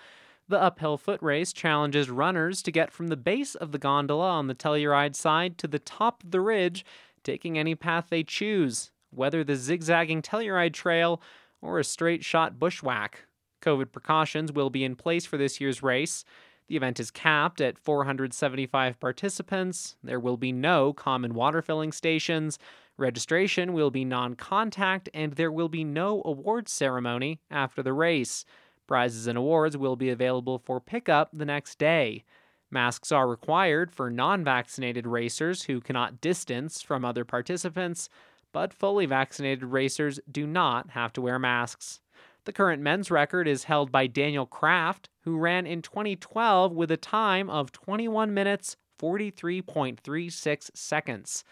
The 0.47 0.61
uphill 0.61 0.97
foot 0.97 1.21
race 1.23 1.51
challenges 1.51 2.09
runners 2.09 2.61
to 2.61 2.71
get 2.71 2.91
from 2.91 3.07
the 3.07 3.17
base 3.17 3.55
of 3.55 3.71
the 3.71 3.79
gondola 3.79 4.29
on 4.29 4.45
the 4.45 4.53
Telluride 4.53 5.15
side 5.15 5.57
to 5.57 5.67
the 5.67 5.79
top 5.79 6.23
of 6.23 6.29
the 6.29 6.39
ridge, 6.39 6.85
taking 7.23 7.57
any 7.57 7.73
path 7.73 8.05
they 8.09 8.23
choose, 8.23 8.91
whether 9.09 9.43
the 9.43 9.55
zigzagging 9.55 10.21
Telluride 10.21 10.73
Trail 10.73 11.19
or 11.61 11.79
a 11.79 11.83
straight 11.83 12.23
shot 12.23 12.59
bushwhack. 12.59 13.25
COVID 13.61 13.91
precautions 13.91 14.51
will 14.51 14.69
be 14.69 14.83
in 14.83 14.95
place 14.95 15.25
for 15.25 15.37
this 15.37 15.59
year's 15.59 15.83
race. 15.83 16.23
The 16.67 16.75
event 16.75 16.99
is 16.99 17.11
capped 17.11 17.61
at 17.61 17.77
475 17.77 18.99
participants. 18.99 19.97
There 20.03 20.19
will 20.19 20.37
be 20.37 20.51
no 20.51 20.93
common 20.93 21.33
water 21.33 21.61
filling 21.61 21.91
stations. 21.91 22.57
Registration 22.97 23.73
will 23.73 23.91
be 23.91 24.05
non 24.05 24.35
contact, 24.35 25.09
and 25.13 25.33
there 25.33 25.51
will 25.51 25.69
be 25.69 25.83
no 25.83 26.21
awards 26.25 26.71
ceremony 26.71 27.39
after 27.51 27.83
the 27.83 27.93
race. 27.93 28.45
Prizes 28.87 29.27
and 29.27 29.37
awards 29.37 29.77
will 29.77 29.95
be 29.95 30.09
available 30.09 30.59
for 30.59 30.79
pickup 30.79 31.29
the 31.33 31.45
next 31.45 31.77
day. 31.77 32.23
Masks 32.71 33.11
are 33.11 33.27
required 33.27 33.91
for 33.91 34.09
non 34.09 34.43
vaccinated 34.43 35.05
racers 35.05 35.63
who 35.63 35.81
cannot 35.81 36.21
distance 36.21 36.81
from 36.81 37.05
other 37.05 37.25
participants, 37.25 38.09
but 38.51 38.73
fully 38.73 39.05
vaccinated 39.05 39.65
racers 39.65 40.19
do 40.31 40.47
not 40.47 40.91
have 40.91 41.13
to 41.13 41.21
wear 41.21 41.37
masks. 41.37 41.99
The 42.45 42.53
current 42.53 42.81
men's 42.81 43.11
record 43.11 43.47
is 43.47 43.65
held 43.65 43.91
by 43.91 44.07
Daniel 44.07 44.45
Kraft, 44.45 45.09
who 45.21 45.37
ran 45.37 45.65
in 45.65 45.81
2012 45.81 46.71
with 46.71 46.91
a 46.91 46.97
time 46.97 47.49
of 47.49 47.71
21 47.71 48.31
minutes 48.33 48.77
43.36 48.99 50.69
seconds. 50.75 51.43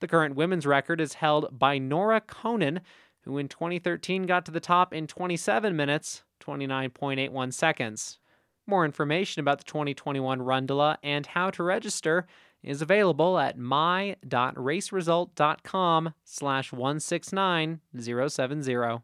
The 0.00 0.08
current 0.08 0.34
women's 0.34 0.66
record 0.66 1.00
is 1.00 1.14
held 1.14 1.56
by 1.56 1.78
Nora 1.78 2.20
Conan, 2.20 2.80
who 3.20 3.38
in 3.38 3.48
2013 3.48 4.24
got 4.24 4.44
to 4.46 4.50
the 4.50 4.58
top 4.60 4.92
in 4.92 5.06
27 5.06 5.76
minutes 5.76 6.24
29.81 6.40 7.52
seconds. 7.52 8.18
More 8.66 8.84
information 8.84 9.38
about 9.40 9.58
the 9.58 9.64
2021 9.64 10.40
Rundola 10.40 10.96
and 11.02 11.26
how 11.26 11.50
to 11.50 11.62
register 11.62 12.26
is 12.62 12.82
available 12.82 13.38
at 13.38 13.56
my.raceresult.com 13.56 16.14
slash 16.24 16.72
169070. 16.72 19.02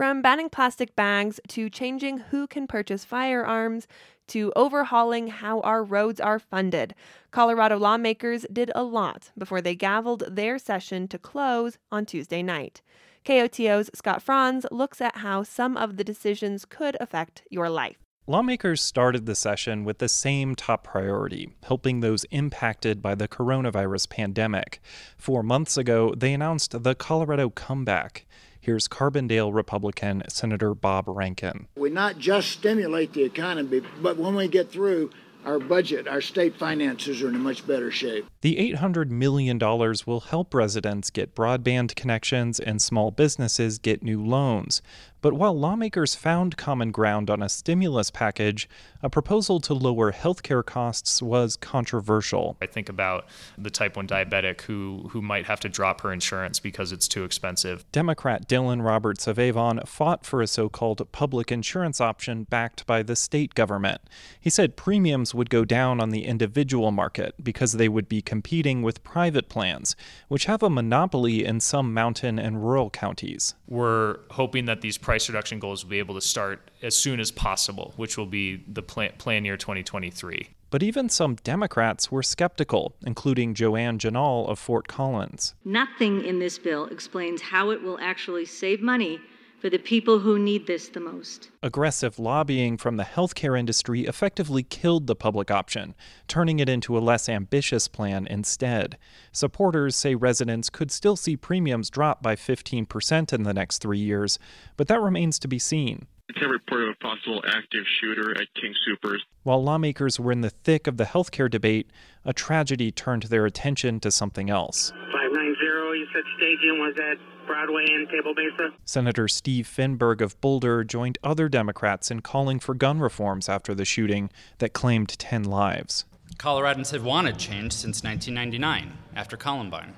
From 0.00 0.22
banning 0.22 0.48
plastic 0.48 0.96
bags 0.96 1.40
to 1.48 1.68
changing 1.68 2.16
who 2.30 2.46
can 2.46 2.66
purchase 2.66 3.04
firearms 3.04 3.86
to 4.28 4.50
overhauling 4.56 5.26
how 5.26 5.60
our 5.60 5.84
roads 5.84 6.18
are 6.18 6.38
funded, 6.38 6.94
Colorado 7.32 7.76
lawmakers 7.76 8.46
did 8.50 8.72
a 8.74 8.82
lot 8.82 9.30
before 9.36 9.60
they 9.60 9.76
gavelled 9.76 10.34
their 10.34 10.58
session 10.58 11.06
to 11.08 11.18
close 11.18 11.76
on 11.92 12.06
Tuesday 12.06 12.42
night. 12.42 12.80
KOTO's 13.26 13.90
Scott 13.94 14.22
Franz 14.22 14.64
looks 14.70 15.02
at 15.02 15.18
how 15.18 15.42
some 15.42 15.76
of 15.76 15.98
the 15.98 16.04
decisions 16.04 16.64
could 16.64 16.96
affect 16.98 17.42
your 17.50 17.68
life. 17.68 17.98
Lawmakers 18.26 18.80
started 18.80 19.26
the 19.26 19.34
session 19.34 19.84
with 19.84 19.98
the 19.98 20.08
same 20.08 20.54
top 20.54 20.82
priority 20.82 21.50
helping 21.64 22.00
those 22.00 22.24
impacted 22.30 23.02
by 23.02 23.14
the 23.14 23.28
coronavirus 23.28 24.08
pandemic. 24.08 24.80
Four 25.18 25.42
months 25.42 25.76
ago, 25.76 26.14
they 26.16 26.32
announced 26.32 26.84
the 26.84 26.94
Colorado 26.94 27.50
Comeback. 27.50 28.24
Here's 28.62 28.88
Carbondale 28.88 29.54
Republican 29.54 30.22
Senator 30.28 30.74
Bob 30.74 31.06
Rankin. 31.08 31.66
We 31.76 31.88
not 31.88 32.18
just 32.18 32.50
stimulate 32.50 33.14
the 33.14 33.22
economy, 33.22 33.80
but 34.02 34.18
when 34.18 34.34
we 34.34 34.48
get 34.48 34.70
through, 34.70 35.10
our 35.46 35.58
budget, 35.58 36.06
our 36.06 36.20
state 36.20 36.54
finances 36.56 37.22
are 37.22 37.28
in 37.28 37.34
a 37.34 37.38
much 37.38 37.66
better 37.66 37.90
shape. 37.90 38.26
The 38.42 38.74
$800 38.74 39.08
million 39.08 39.58
will 39.58 40.20
help 40.20 40.52
residents 40.52 41.08
get 41.08 41.34
broadband 41.34 41.94
connections 41.94 42.60
and 42.60 42.82
small 42.82 43.10
businesses 43.10 43.78
get 43.78 44.02
new 44.02 44.22
loans. 44.22 44.82
But 45.22 45.34
while 45.34 45.58
lawmakers 45.58 46.14
found 46.14 46.56
common 46.56 46.90
ground 46.90 47.28
on 47.28 47.42
a 47.42 47.48
stimulus 47.48 48.10
package, 48.10 48.68
a 49.02 49.10
proposal 49.10 49.60
to 49.60 49.74
lower 49.74 50.12
healthcare 50.12 50.64
costs 50.64 51.22
was 51.22 51.56
controversial. 51.56 52.56
I 52.62 52.66
think 52.66 52.88
about 52.88 53.26
the 53.58 53.70
type 53.70 53.96
1 53.96 54.06
diabetic 54.06 54.62
who, 54.62 55.08
who 55.10 55.20
might 55.20 55.46
have 55.46 55.60
to 55.60 55.68
drop 55.68 56.00
her 56.02 56.12
insurance 56.12 56.58
because 56.58 56.92
it's 56.92 57.08
too 57.08 57.24
expensive. 57.24 57.84
Democrat 57.92 58.48
Dylan 58.48 58.84
Roberts 58.84 59.26
of 59.26 59.38
Avon 59.38 59.80
fought 59.84 60.24
for 60.24 60.40
a 60.40 60.46
so 60.46 60.68
called 60.68 61.06
public 61.12 61.52
insurance 61.52 62.00
option 62.00 62.44
backed 62.44 62.86
by 62.86 63.02
the 63.02 63.16
state 63.16 63.54
government. 63.54 64.00
He 64.40 64.50
said 64.50 64.76
premiums 64.76 65.34
would 65.34 65.50
go 65.50 65.64
down 65.64 66.00
on 66.00 66.10
the 66.10 66.24
individual 66.24 66.90
market 66.90 67.34
because 67.42 67.72
they 67.72 67.88
would 67.88 68.08
be 68.08 68.22
competing 68.22 68.82
with 68.82 69.04
private 69.04 69.48
plans, 69.48 69.96
which 70.28 70.46
have 70.46 70.62
a 70.62 70.70
monopoly 70.70 71.44
in 71.44 71.60
some 71.60 71.92
mountain 71.92 72.38
and 72.38 72.62
rural 72.62 72.90
counties. 72.90 73.54
We're 73.66 74.18
hoping 74.30 74.64
that 74.66 74.80
these 74.80 74.98
price 75.10 75.28
reduction 75.28 75.58
goals 75.58 75.82
will 75.82 75.90
be 75.90 75.98
able 75.98 76.14
to 76.14 76.20
start 76.20 76.70
as 76.82 76.94
soon 76.94 77.18
as 77.18 77.32
possible, 77.32 77.92
which 77.96 78.16
will 78.16 78.26
be 78.26 78.62
the 78.68 78.80
plan, 78.80 79.10
plan 79.18 79.44
year 79.44 79.56
2023. 79.56 80.50
But 80.70 80.84
even 80.84 81.08
some 81.08 81.34
Democrats 81.42 82.12
were 82.12 82.22
skeptical, 82.22 82.94
including 83.04 83.54
Joann 83.54 83.98
Ginal 83.98 84.48
of 84.48 84.60
Fort 84.60 84.86
Collins. 84.86 85.56
Nothing 85.64 86.24
in 86.24 86.38
this 86.38 86.60
bill 86.60 86.84
explains 86.86 87.42
how 87.42 87.70
it 87.70 87.82
will 87.82 87.98
actually 88.00 88.44
save 88.44 88.80
money 88.80 89.20
for 89.60 89.68
the 89.68 89.78
people 89.78 90.18
who 90.18 90.38
need 90.38 90.66
this 90.66 90.88
the 90.88 91.00
most. 91.00 91.50
Aggressive 91.62 92.18
lobbying 92.18 92.76
from 92.76 92.96
the 92.96 93.04
healthcare 93.04 93.58
industry 93.58 94.06
effectively 94.06 94.62
killed 94.62 95.06
the 95.06 95.14
public 95.14 95.50
option, 95.50 95.94
turning 96.28 96.58
it 96.60 96.68
into 96.68 96.96
a 96.96 97.00
less 97.00 97.28
ambitious 97.28 97.86
plan 97.86 98.26
instead. 98.26 98.96
Supporters 99.32 99.94
say 99.96 100.14
residents 100.14 100.70
could 100.70 100.90
still 100.90 101.16
see 101.16 101.36
premiums 101.36 101.90
drop 101.90 102.22
by 102.22 102.36
15% 102.36 103.32
in 103.32 103.42
the 103.42 103.54
next 103.54 103.78
three 103.78 103.98
years, 103.98 104.38
but 104.76 104.88
that 104.88 105.00
remains 105.00 105.38
to 105.38 105.48
be 105.48 105.58
seen. 105.58 106.06
It's 106.30 106.38
a 106.42 106.48
report 106.48 106.82
of 106.82 106.90
a 106.90 106.94
possible 106.94 107.42
active 107.44 107.84
shooter 108.00 108.30
at 108.30 108.46
King 108.54 108.72
Supers. 108.86 109.20
While 109.42 109.64
lawmakers 109.64 110.20
were 110.20 110.30
in 110.30 110.42
the 110.42 110.50
thick 110.50 110.86
of 110.86 110.96
the 110.96 111.04
healthcare 111.04 111.50
debate, 111.50 111.90
a 112.24 112.32
tragedy 112.32 112.92
turned 112.92 113.24
their 113.24 113.46
attention 113.46 113.98
to 114.00 114.12
something 114.12 114.48
else. 114.48 114.90
590, 115.10 115.98
you 115.98 116.06
said 116.14 116.22
staging 116.36 116.78
was 116.78 116.94
at 117.02 117.18
Broadway 117.50 117.84
and 117.88 118.08
Table 118.08 118.32
Mesa. 118.32 118.72
Senator 118.84 119.26
Steve 119.26 119.66
Fenberg 119.66 120.20
of 120.20 120.40
Boulder 120.40 120.84
joined 120.84 121.18
other 121.24 121.48
Democrats 121.48 122.08
in 122.08 122.20
calling 122.20 122.60
for 122.60 122.74
gun 122.74 123.00
reforms 123.00 123.48
after 123.48 123.74
the 123.74 123.84
shooting 123.84 124.30
that 124.58 124.72
claimed 124.72 125.08
10 125.18 125.42
lives. 125.42 126.04
Coloradans 126.36 126.92
have 126.92 127.02
wanted 127.02 127.38
change 127.38 127.72
since 127.72 128.04
1999, 128.04 128.96
after 129.16 129.36
Columbine. 129.36 129.94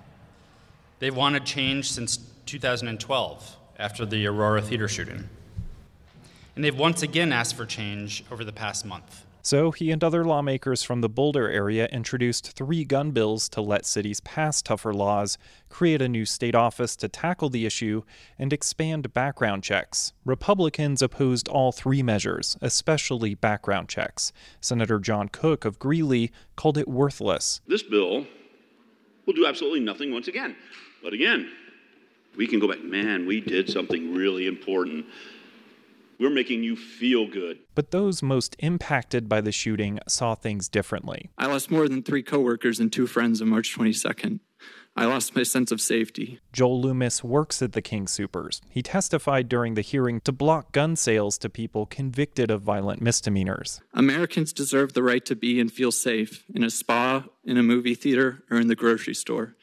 They've 0.98 1.14
wanted 1.14 1.44
change 1.44 1.92
since 1.92 2.16
2012, 2.46 3.56
after 3.78 4.06
the 4.06 4.26
Aurora 4.26 4.62
Theater 4.62 4.88
shooting. 4.88 5.28
And 6.56 6.64
they've 6.64 6.74
once 6.74 7.02
again 7.02 7.34
asked 7.34 7.54
for 7.54 7.66
change 7.66 8.24
over 8.32 8.44
the 8.44 8.52
past 8.52 8.86
month. 8.86 9.26
So 9.44 9.72
he 9.72 9.90
and 9.90 10.04
other 10.04 10.24
lawmakers 10.24 10.84
from 10.84 11.00
the 11.00 11.08
Boulder 11.08 11.50
area 11.50 11.88
introduced 11.88 12.52
three 12.52 12.84
gun 12.84 13.10
bills 13.10 13.48
to 13.50 13.60
let 13.60 13.84
cities 13.84 14.20
pass 14.20 14.62
tougher 14.62 14.94
laws, 14.94 15.36
create 15.68 16.00
a 16.00 16.08
new 16.08 16.24
state 16.24 16.54
office 16.54 16.94
to 16.96 17.08
tackle 17.08 17.50
the 17.50 17.66
issue, 17.66 18.04
and 18.38 18.52
expand 18.52 19.12
background 19.12 19.64
checks. 19.64 20.12
Republicans 20.24 21.02
opposed 21.02 21.48
all 21.48 21.72
three 21.72 22.04
measures, 22.04 22.56
especially 22.60 23.34
background 23.34 23.88
checks. 23.88 24.32
Senator 24.60 25.00
John 25.00 25.28
Cooke 25.28 25.64
of 25.64 25.80
Greeley 25.80 26.30
called 26.54 26.78
it 26.78 26.86
worthless. 26.86 27.60
This 27.66 27.82
bill 27.82 28.26
will 29.26 29.34
do 29.34 29.46
absolutely 29.46 29.80
nothing 29.80 30.12
once 30.12 30.28
again. 30.28 30.54
But 31.02 31.14
again, 31.14 31.50
we 32.36 32.46
can 32.46 32.60
go 32.60 32.68
back, 32.68 32.82
man, 32.82 33.26
we 33.26 33.40
did 33.40 33.68
something 33.68 34.14
really 34.14 34.46
important. 34.46 35.04
We're 36.22 36.30
making 36.30 36.62
you 36.62 36.76
feel 36.76 37.26
good. 37.26 37.58
But 37.74 37.90
those 37.90 38.22
most 38.22 38.54
impacted 38.60 39.28
by 39.28 39.40
the 39.40 39.50
shooting 39.50 39.98
saw 40.06 40.36
things 40.36 40.68
differently. 40.68 41.30
I 41.36 41.46
lost 41.46 41.68
more 41.68 41.88
than 41.88 42.04
three 42.04 42.22
coworkers 42.22 42.78
and 42.78 42.92
two 42.92 43.08
friends 43.08 43.42
on 43.42 43.48
March 43.48 43.76
22nd. 43.76 44.38
I 44.94 45.06
lost 45.06 45.34
my 45.34 45.42
sense 45.42 45.72
of 45.72 45.80
safety. 45.80 46.38
Joel 46.52 46.80
Loomis 46.80 47.24
works 47.24 47.60
at 47.60 47.72
the 47.72 47.82
King 47.82 48.06
Supers. 48.06 48.60
He 48.68 48.82
testified 48.82 49.48
during 49.48 49.74
the 49.74 49.80
hearing 49.80 50.20
to 50.20 50.30
block 50.30 50.70
gun 50.70 50.94
sales 50.94 51.38
to 51.38 51.48
people 51.48 51.86
convicted 51.86 52.52
of 52.52 52.62
violent 52.62 53.02
misdemeanors. 53.02 53.80
Americans 53.92 54.52
deserve 54.52 54.92
the 54.92 55.02
right 55.02 55.24
to 55.24 55.34
be 55.34 55.58
and 55.58 55.72
feel 55.72 55.90
safe 55.90 56.44
in 56.54 56.62
a 56.62 56.70
spa, 56.70 57.24
in 57.42 57.56
a 57.56 57.64
movie 57.64 57.96
theater, 57.96 58.44
or 58.48 58.60
in 58.60 58.68
the 58.68 58.76
grocery 58.76 59.14
store. 59.14 59.56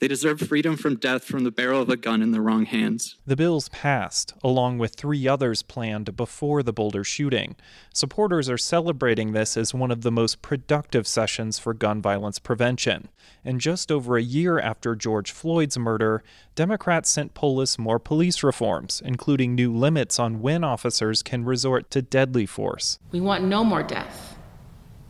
They 0.00 0.06
deserve 0.06 0.40
freedom 0.40 0.76
from 0.76 0.94
death 0.94 1.24
from 1.24 1.42
the 1.42 1.50
barrel 1.50 1.82
of 1.82 1.88
a 1.88 1.96
gun 1.96 2.22
in 2.22 2.30
the 2.30 2.40
wrong 2.40 2.66
hands. 2.66 3.16
The 3.26 3.34
bills 3.34 3.68
passed, 3.70 4.32
along 4.44 4.78
with 4.78 4.94
three 4.94 5.26
others 5.26 5.62
planned 5.62 6.16
before 6.16 6.62
the 6.62 6.72
Boulder 6.72 7.02
shooting. 7.02 7.56
Supporters 7.92 8.48
are 8.48 8.56
celebrating 8.58 9.32
this 9.32 9.56
as 9.56 9.74
one 9.74 9.90
of 9.90 10.02
the 10.02 10.12
most 10.12 10.40
productive 10.40 11.08
sessions 11.08 11.58
for 11.58 11.74
gun 11.74 12.00
violence 12.00 12.38
prevention. 12.38 13.08
And 13.44 13.60
just 13.60 13.90
over 13.90 14.16
a 14.16 14.22
year 14.22 14.60
after 14.60 14.94
George 14.94 15.32
Floyd's 15.32 15.76
murder, 15.76 16.22
Democrats 16.54 17.10
sent 17.10 17.34
Polis 17.34 17.76
more 17.76 17.98
police 17.98 18.44
reforms, 18.44 19.02
including 19.04 19.56
new 19.56 19.74
limits 19.74 20.20
on 20.20 20.40
when 20.40 20.62
officers 20.62 21.24
can 21.24 21.44
resort 21.44 21.90
to 21.90 22.02
deadly 22.02 22.46
force. 22.46 23.00
We 23.10 23.20
want 23.20 23.42
no 23.42 23.64
more 23.64 23.82
death. 23.82 24.38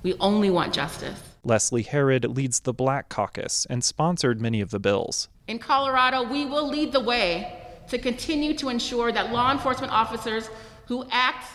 We 0.02 0.14
only 0.14 0.48
want 0.48 0.72
justice. 0.72 1.27
Leslie 1.44 1.82
Herod 1.82 2.24
leads 2.36 2.60
the 2.60 2.72
Black 2.72 3.08
Caucus 3.08 3.66
and 3.70 3.82
sponsored 3.82 4.40
many 4.40 4.60
of 4.60 4.70
the 4.70 4.78
bills. 4.78 5.28
In 5.46 5.58
Colorado, 5.58 6.22
we 6.22 6.44
will 6.44 6.68
lead 6.68 6.92
the 6.92 7.00
way 7.00 7.62
to 7.88 7.98
continue 7.98 8.54
to 8.54 8.68
ensure 8.68 9.12
that 9.12 9.32
law 9.32 9.50
enforcement 9.50 9.92
officers 9.92 10.50
who 10.86 11.06
act 11.10 11.46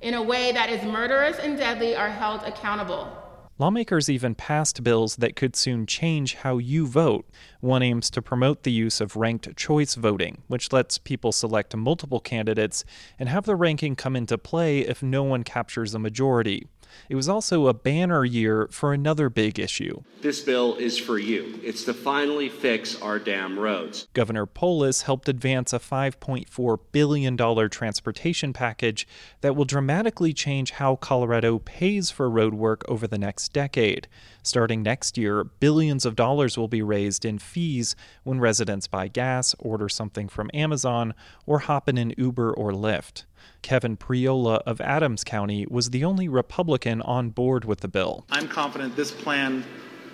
in 0.00 0.14
a 0.14 0.22
way 0.22 0.52
that 0.52 0.70
is 0.70 0.82
murderous 0.82 1.38
and 1.38 1.56
deadly 1.56 1.94
are 1.94 2.10
held 2.10 2.42
accountable. 2.42 3.12
Lawmakers 3.60 4.08
even 4.08 4.36
passed 4.36 4.84
bills 4.84 5.16
that 5.16 5.34
could 5.34 5.56
soon 5.56 5.84
change 5.84 6.36
how 6.36 6.58
you 6.58 6.86
vote. 6.86 7.28
One 7.60 7.82
aims 7.82 8.08
to 8.10 8.22
promote 8.22 8.62
the 8.62 8.70
use 8.70 9.00
of 9.00 9.16
ranked 9.16 9.56
choice 9.56 9.96
voting, 9.96 10.42
which 10.46 10.72
lets 10.72 10.96
people 10.96 11.32
select 11.32 11.74
multiple 11.74 12.20
candidates 12.20 12.84
and 13.18 13.28
have 13.28 13.46
the 13.46 13.56
ranking 13.56 13.96
come 13.96 14.14
into 14.14 14.38
play 14.38 14.80
if 14.80 15.02
no 15.02 15.24
one 15.24 15.42
captures 15.42 15.92
a 15.92 15.98
majority. 15.98 16.68
It 17.08 17.14
was 17.14 17.28
also 17.28 17.66
a 17.66 17.74
banner 17.74 18.24
year 18.24 18.68
for 18.70 18.92
another 18.92 19.28
big 19.28 19.58
issue. 19.58 20.02
This 20.20 20.40
bill 20.40 20.74
is 20.76 20.98
for 20.98 21.18
you. 21.18 21.60
It's 21.62 21.84
to 21.84 21.94
finally 21.94 22.48
fix 22.48 23.00
our 23.00 23.18
damn 23.18 23.58
roads. 23.58 24.08
Governor 24.14 24.46
Polis 24.46 25.02
helped 25.02 25.28
advance 25.28 25.72
a 25.72 25.78
$5.4 25.78 26.78
billion 26.90 27.36
transportation 27.70 28.52
package 28.52 29.06
that 29.42 29.54
will 29.54 29.64
dramatically 29.64 30.32
change 30.32 30.72
how 30.72 30.96
Colorado 30.96 31.58
pays 31.60 32.10
for 32.10 32.28
road 32.28 32.54
work 32.54 32.84
over 32.88 33.06
the 33.06 33.18
next 33.18 33.52
decade. 33.52 34.08
Starting 34.42 34.82
next 34.82 35.16
year, 35.18 35.44
billions 35.44 36.06
of 36.06 36.16
dollars 36.16 36.58
will 36.58 36.68
be 36.68 36.82
raised 36.82 37.24
in 37.24 37.38
fees 37.38 37.94
when 38.24 38.40
residents 38.40 38.86
buy 38.86 39.06
gas, 39.06 39.54
order 39.58 39.88
something 39.88 40.28
from 40.28 40.50
Amazon, 40.54 41.14
or 41.46 41.60
hop 41.60 41.88
in 41.88 41.98
an 41.98 42.12
Uber 42.16 42.52
or 42.52 42.72
Lyft. 42.72 43.24
Kevin 43.62 43.96
Priola 43.96 44.56
of 44.66 44.80
Adams 44.80 45.24
County 45.24 45.66
was 45.68 45.90
the 45.90 46.04
only 46.04 46.28
Republican 46.28 47.02
on 47.02 47.30
board 47.30 47.64
with 47.64 47.80
the 47.80 47.88
bill. 47.88 48.24
I'm 48.30 48.48
confident 48.48 48.96
this 48.96 49.10
plan 49.10 49.64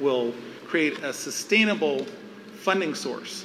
will 0.00 0.34
create 0.66 0.98
a 1.02 1.12
sustainable 1.12 2.04
funding 2.56 2.94
source 2.94 3.44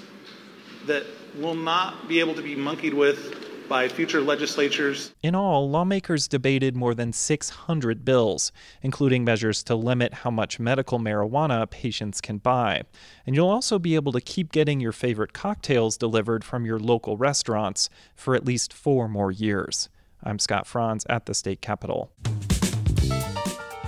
that 0.86 1.06
will 1.36 1.56
not 1.56 2.08
be 2.08 2.20
able 2.20 2.34
to 2.36 2.42
be 2.42 2.56
monkeyed 2.56 2.94
with 2.94 3.49
by 3.70 3.88
future 3.88 4.20
legislatures. 4.20 5.14
In 5.22 5.36
all, 5.36 5.70
lawmakers 5.70 6.28
debated 6.28 6.76
more 6.76 6.96
than 6.96 7.14
600 7.14 8.04
bills, 8.04 8.52
including 8.82 9.24
measures 9.24 9.64
to 9.64 9.76
limit 9.76 10.14
how 10.16 10.32
much 10.32 10.60
medical 10.60 11.00
marijuana 11.00 11.70
patients 11.70 12.20
can 12.20 12.40
buy. 12.40 12.82
And 13.26 13.36
you'll 13.36 13.50
also 13.50 13.80
be 13.80 13.96
able 13.96 14.12
to 14.12 14.20
keep 14.20 14.52
getting 14.52 14.80
your 14.80 14.92
favorite 14.92 15.32
cocktails 15.32 15.96
delivered 15.96 16.44
from 16.44 16.66
your 16.66 16.80
local 16.80 17.16
restaurants 17.16 17.90
for 18.16 18.36
at 18.36 18.44
least 18.44 18.74
four 18.74 19.08
more 19.08 19.32
years. 19.32 19.88
I'm 20.24 20.40
Scott 20.40 20.68
Franz 20.68 21.06
at 21.08 21.28
the 21.28 21.34
state 21.34 21.62
capitol. 21.62 22.12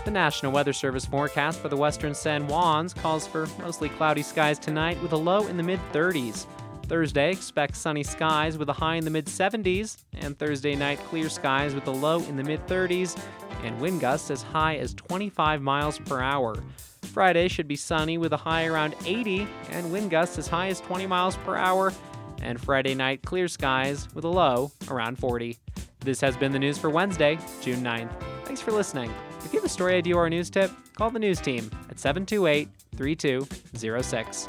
The 0.06 0.12
National 0.12 0.52
Weather 0.52 0.74
Service 0.74 1.06
forecast 1.06 1.60
for 1.60 1.70
the 1.70 1.78
western 1.78 2.16
San 2.16 2.48
Juans 2.48 2.94
calls 2.94 3.28
for 3.28 3.48
mostly 3.60 3.90
cloudy 3.90 4.24
skies 4.24 4.58
tonight 4.58 5.02
with 5.02 5.12
a 5.12 5.18
low 5.18 5.48
in 5.48 5.58
the 5.58 5.64
mid 5.64 5.80
30s. 5.92 6.48
Thursday, 6.92 7.32
expect 7.32 7.78
sunny 7.78 8.04
skies 8.04 8.58
with 8.58 8.68
a 8.68 8.74
high 8.74 8.96
in 8.96 9.06
the 9.06 9.10
mid 9.10 9.26
70s, 9.26 10.04
and 10.12 10.38
Thursday 10.38 10.76
night, 10.76 11.00
clear 11.06 11.30
skies 11.30 11.74
with 11.74 11.88
a 11.88 11.92
low 11.92 12.20
in 12.24 12.36
the 12.36 12.44
mid 12.44 12.68
30s, 12.68 13.18
and 13.64 13.80
wind 13.80 14.02
gusts 14.02 14.30
as 14.30 14.42
high 14.42 14.76
as 14.76 14.94
25 14.96 15.62
miles 15.62 15.98
per 16.00 16.20
hour. 16.20 16.62
Friday 17.04 17.48
should 17.48 17.70
be 17.70 17.78
sunny 17.78 18.18
with 18.18 18.34
a 18.34 18.38
high 18.38 18.66
around 18.66 18.94
80, 19.06 19.48
and 19.70 19.90
wind 19.90 20.12
gusts 20.12 20.38
as 20.38 20.50
high 20.50 20.68
as 20.68 20.82
20 20.82 21.08
miles 21.08 21.38
per 21.38 21.56
hour, 21.56 21.94
and 22.42 22.60
Friday 22.60 22.94
night, 22.94 23.22
clear 23.24 23.48
skies 23.48 24.14
with 24.14 24.26
a 24.26 24.30
low 24.30 24.70
around 24.90 25.18
40. 25.18 25.58
This 26.02 26.20
has 26.20 26.36
been 26.36 26.52
the 26.52 26.60
news 26.60 26.78
for 26.78 26.90
Wednesday, 26.90 27.40
June 27.62 27.82
9th. 27.82 28.12
Thanks 28.44 28.60
for 28.60 28.74
listening. 28.74 29.14
If 29.46 29.54
you 29.54 29.60
have 29.60 29.66
a 29.66 29.70
story 29.70 29.96
idea 29.96 30.18
or 30.18 30.26
a 30.26 30.30
news 30.30 30.50
tip, 30.50 30.70
call 30.98 31.10
the 31.10 31.20
news 31.20 31.40
team 31.40 31.72
at 31.90 32.02
728 32.02 32.68
3206. 32.98 34.48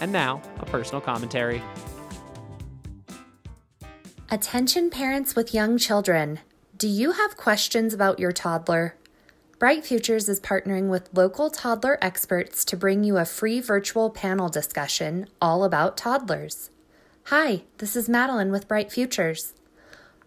And 0.00 0.12
now, 0.12 0.42
a 0.58 0.66
personal 0.66 1.00
commentary. 1.00 1.62
Attention 4.30 4.90
parents 4.90 5.36
with 5.36 5.54
young 5.54 5.78
children. 5.78 6.40
Do 6.76 6.88
you 6.88 7.12
have 7.12 7.36
questions 7.36 7.94
about 7.94 8.18
your 8.18 8.32
toddler? 8.32 8.96
Bright 9.58 9.84
Futures 9.84 10.28
is 10.28 10.40
partnering 10.40 10.88
with 10.88 11.08
local 11.12 11.50
toddler 11.50 11.98
experts 12.02 12.64
to 12.66 12.76
bring 12.76 13.04
you 13.04 13.16
a 13.16 13.24
free 13.24 13.60
virtual 13.60 14.10
panel 14.10 14.48
discussion 14.48 15.28
all 15.40 15.64
about 15.64 15.96
toddlers. 15.96 16.70
Hi, 17.28 17.62
this 17.78 17.96
is 17.96 18.08
Madeline 18.08 18.50
with 18.50 18.68
Bright 18.68 18.92
Futures. 18.92 19.54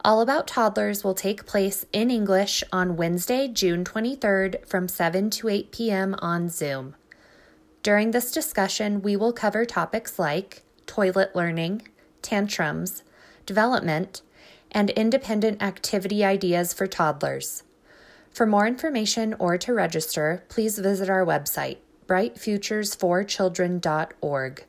All 0.03 0.21
About 0.21 0.47
Toddlers 0.47 1.03
will 1.03 1.13
take 1.13 1.45
place 1.45 1.85
in 1.91 2.09
English 2.09 2.63
on 2.71 2.95
Wednesday, 2.95 3.47
June 3.47 3.83
23rd 3.83 4.65
from 4.65 4.87
7 4.87 5.29
to 5.31 5.49
8 5.49 5.71
p.m. 5.71 6.15
on 6.19 6.49
Zoom. 6.49 6.95
During 7.87 8.11
this 8.11 8.33
discussion, 8.33 9.01
we 9.01 9.15
will 9.15 9.31
cover 9.31 9.63
topics 9.63 10.19
like 10.19 10.63
toilet 10.87 11.33
learning, 11.33 11.87
tantrums, 12.21 13.03
development, 13.45 14.21
and 14.73 14.89
independent 14.89 15.63
activity 15.63 16.21
ideas 16.21 16.73
for 16.73 16.85
toddlers. 16.85 17.63
For 18.29 18.45
more 18.45 18.67
information 18.67 19.35
or 19.39 19.57
to 19.59 19.73
register, 19.73 20.43
please 20.49 20.79
visit 20.79 21.09
our 21.09 21.25
website, 21.25 21.77
brightfuturesforchildren.org. 22.07 24.65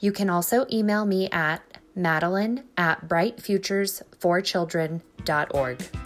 You 0.00 0.10
can 0.10 0.28
also 0.28 0.66
email 0.68 1.06
me 1.06 1.30
at 1.30 1.62
madeline 1.94 2.64
at 2.76 3.06
brightfuturesforchildren.org. 3.06 6.05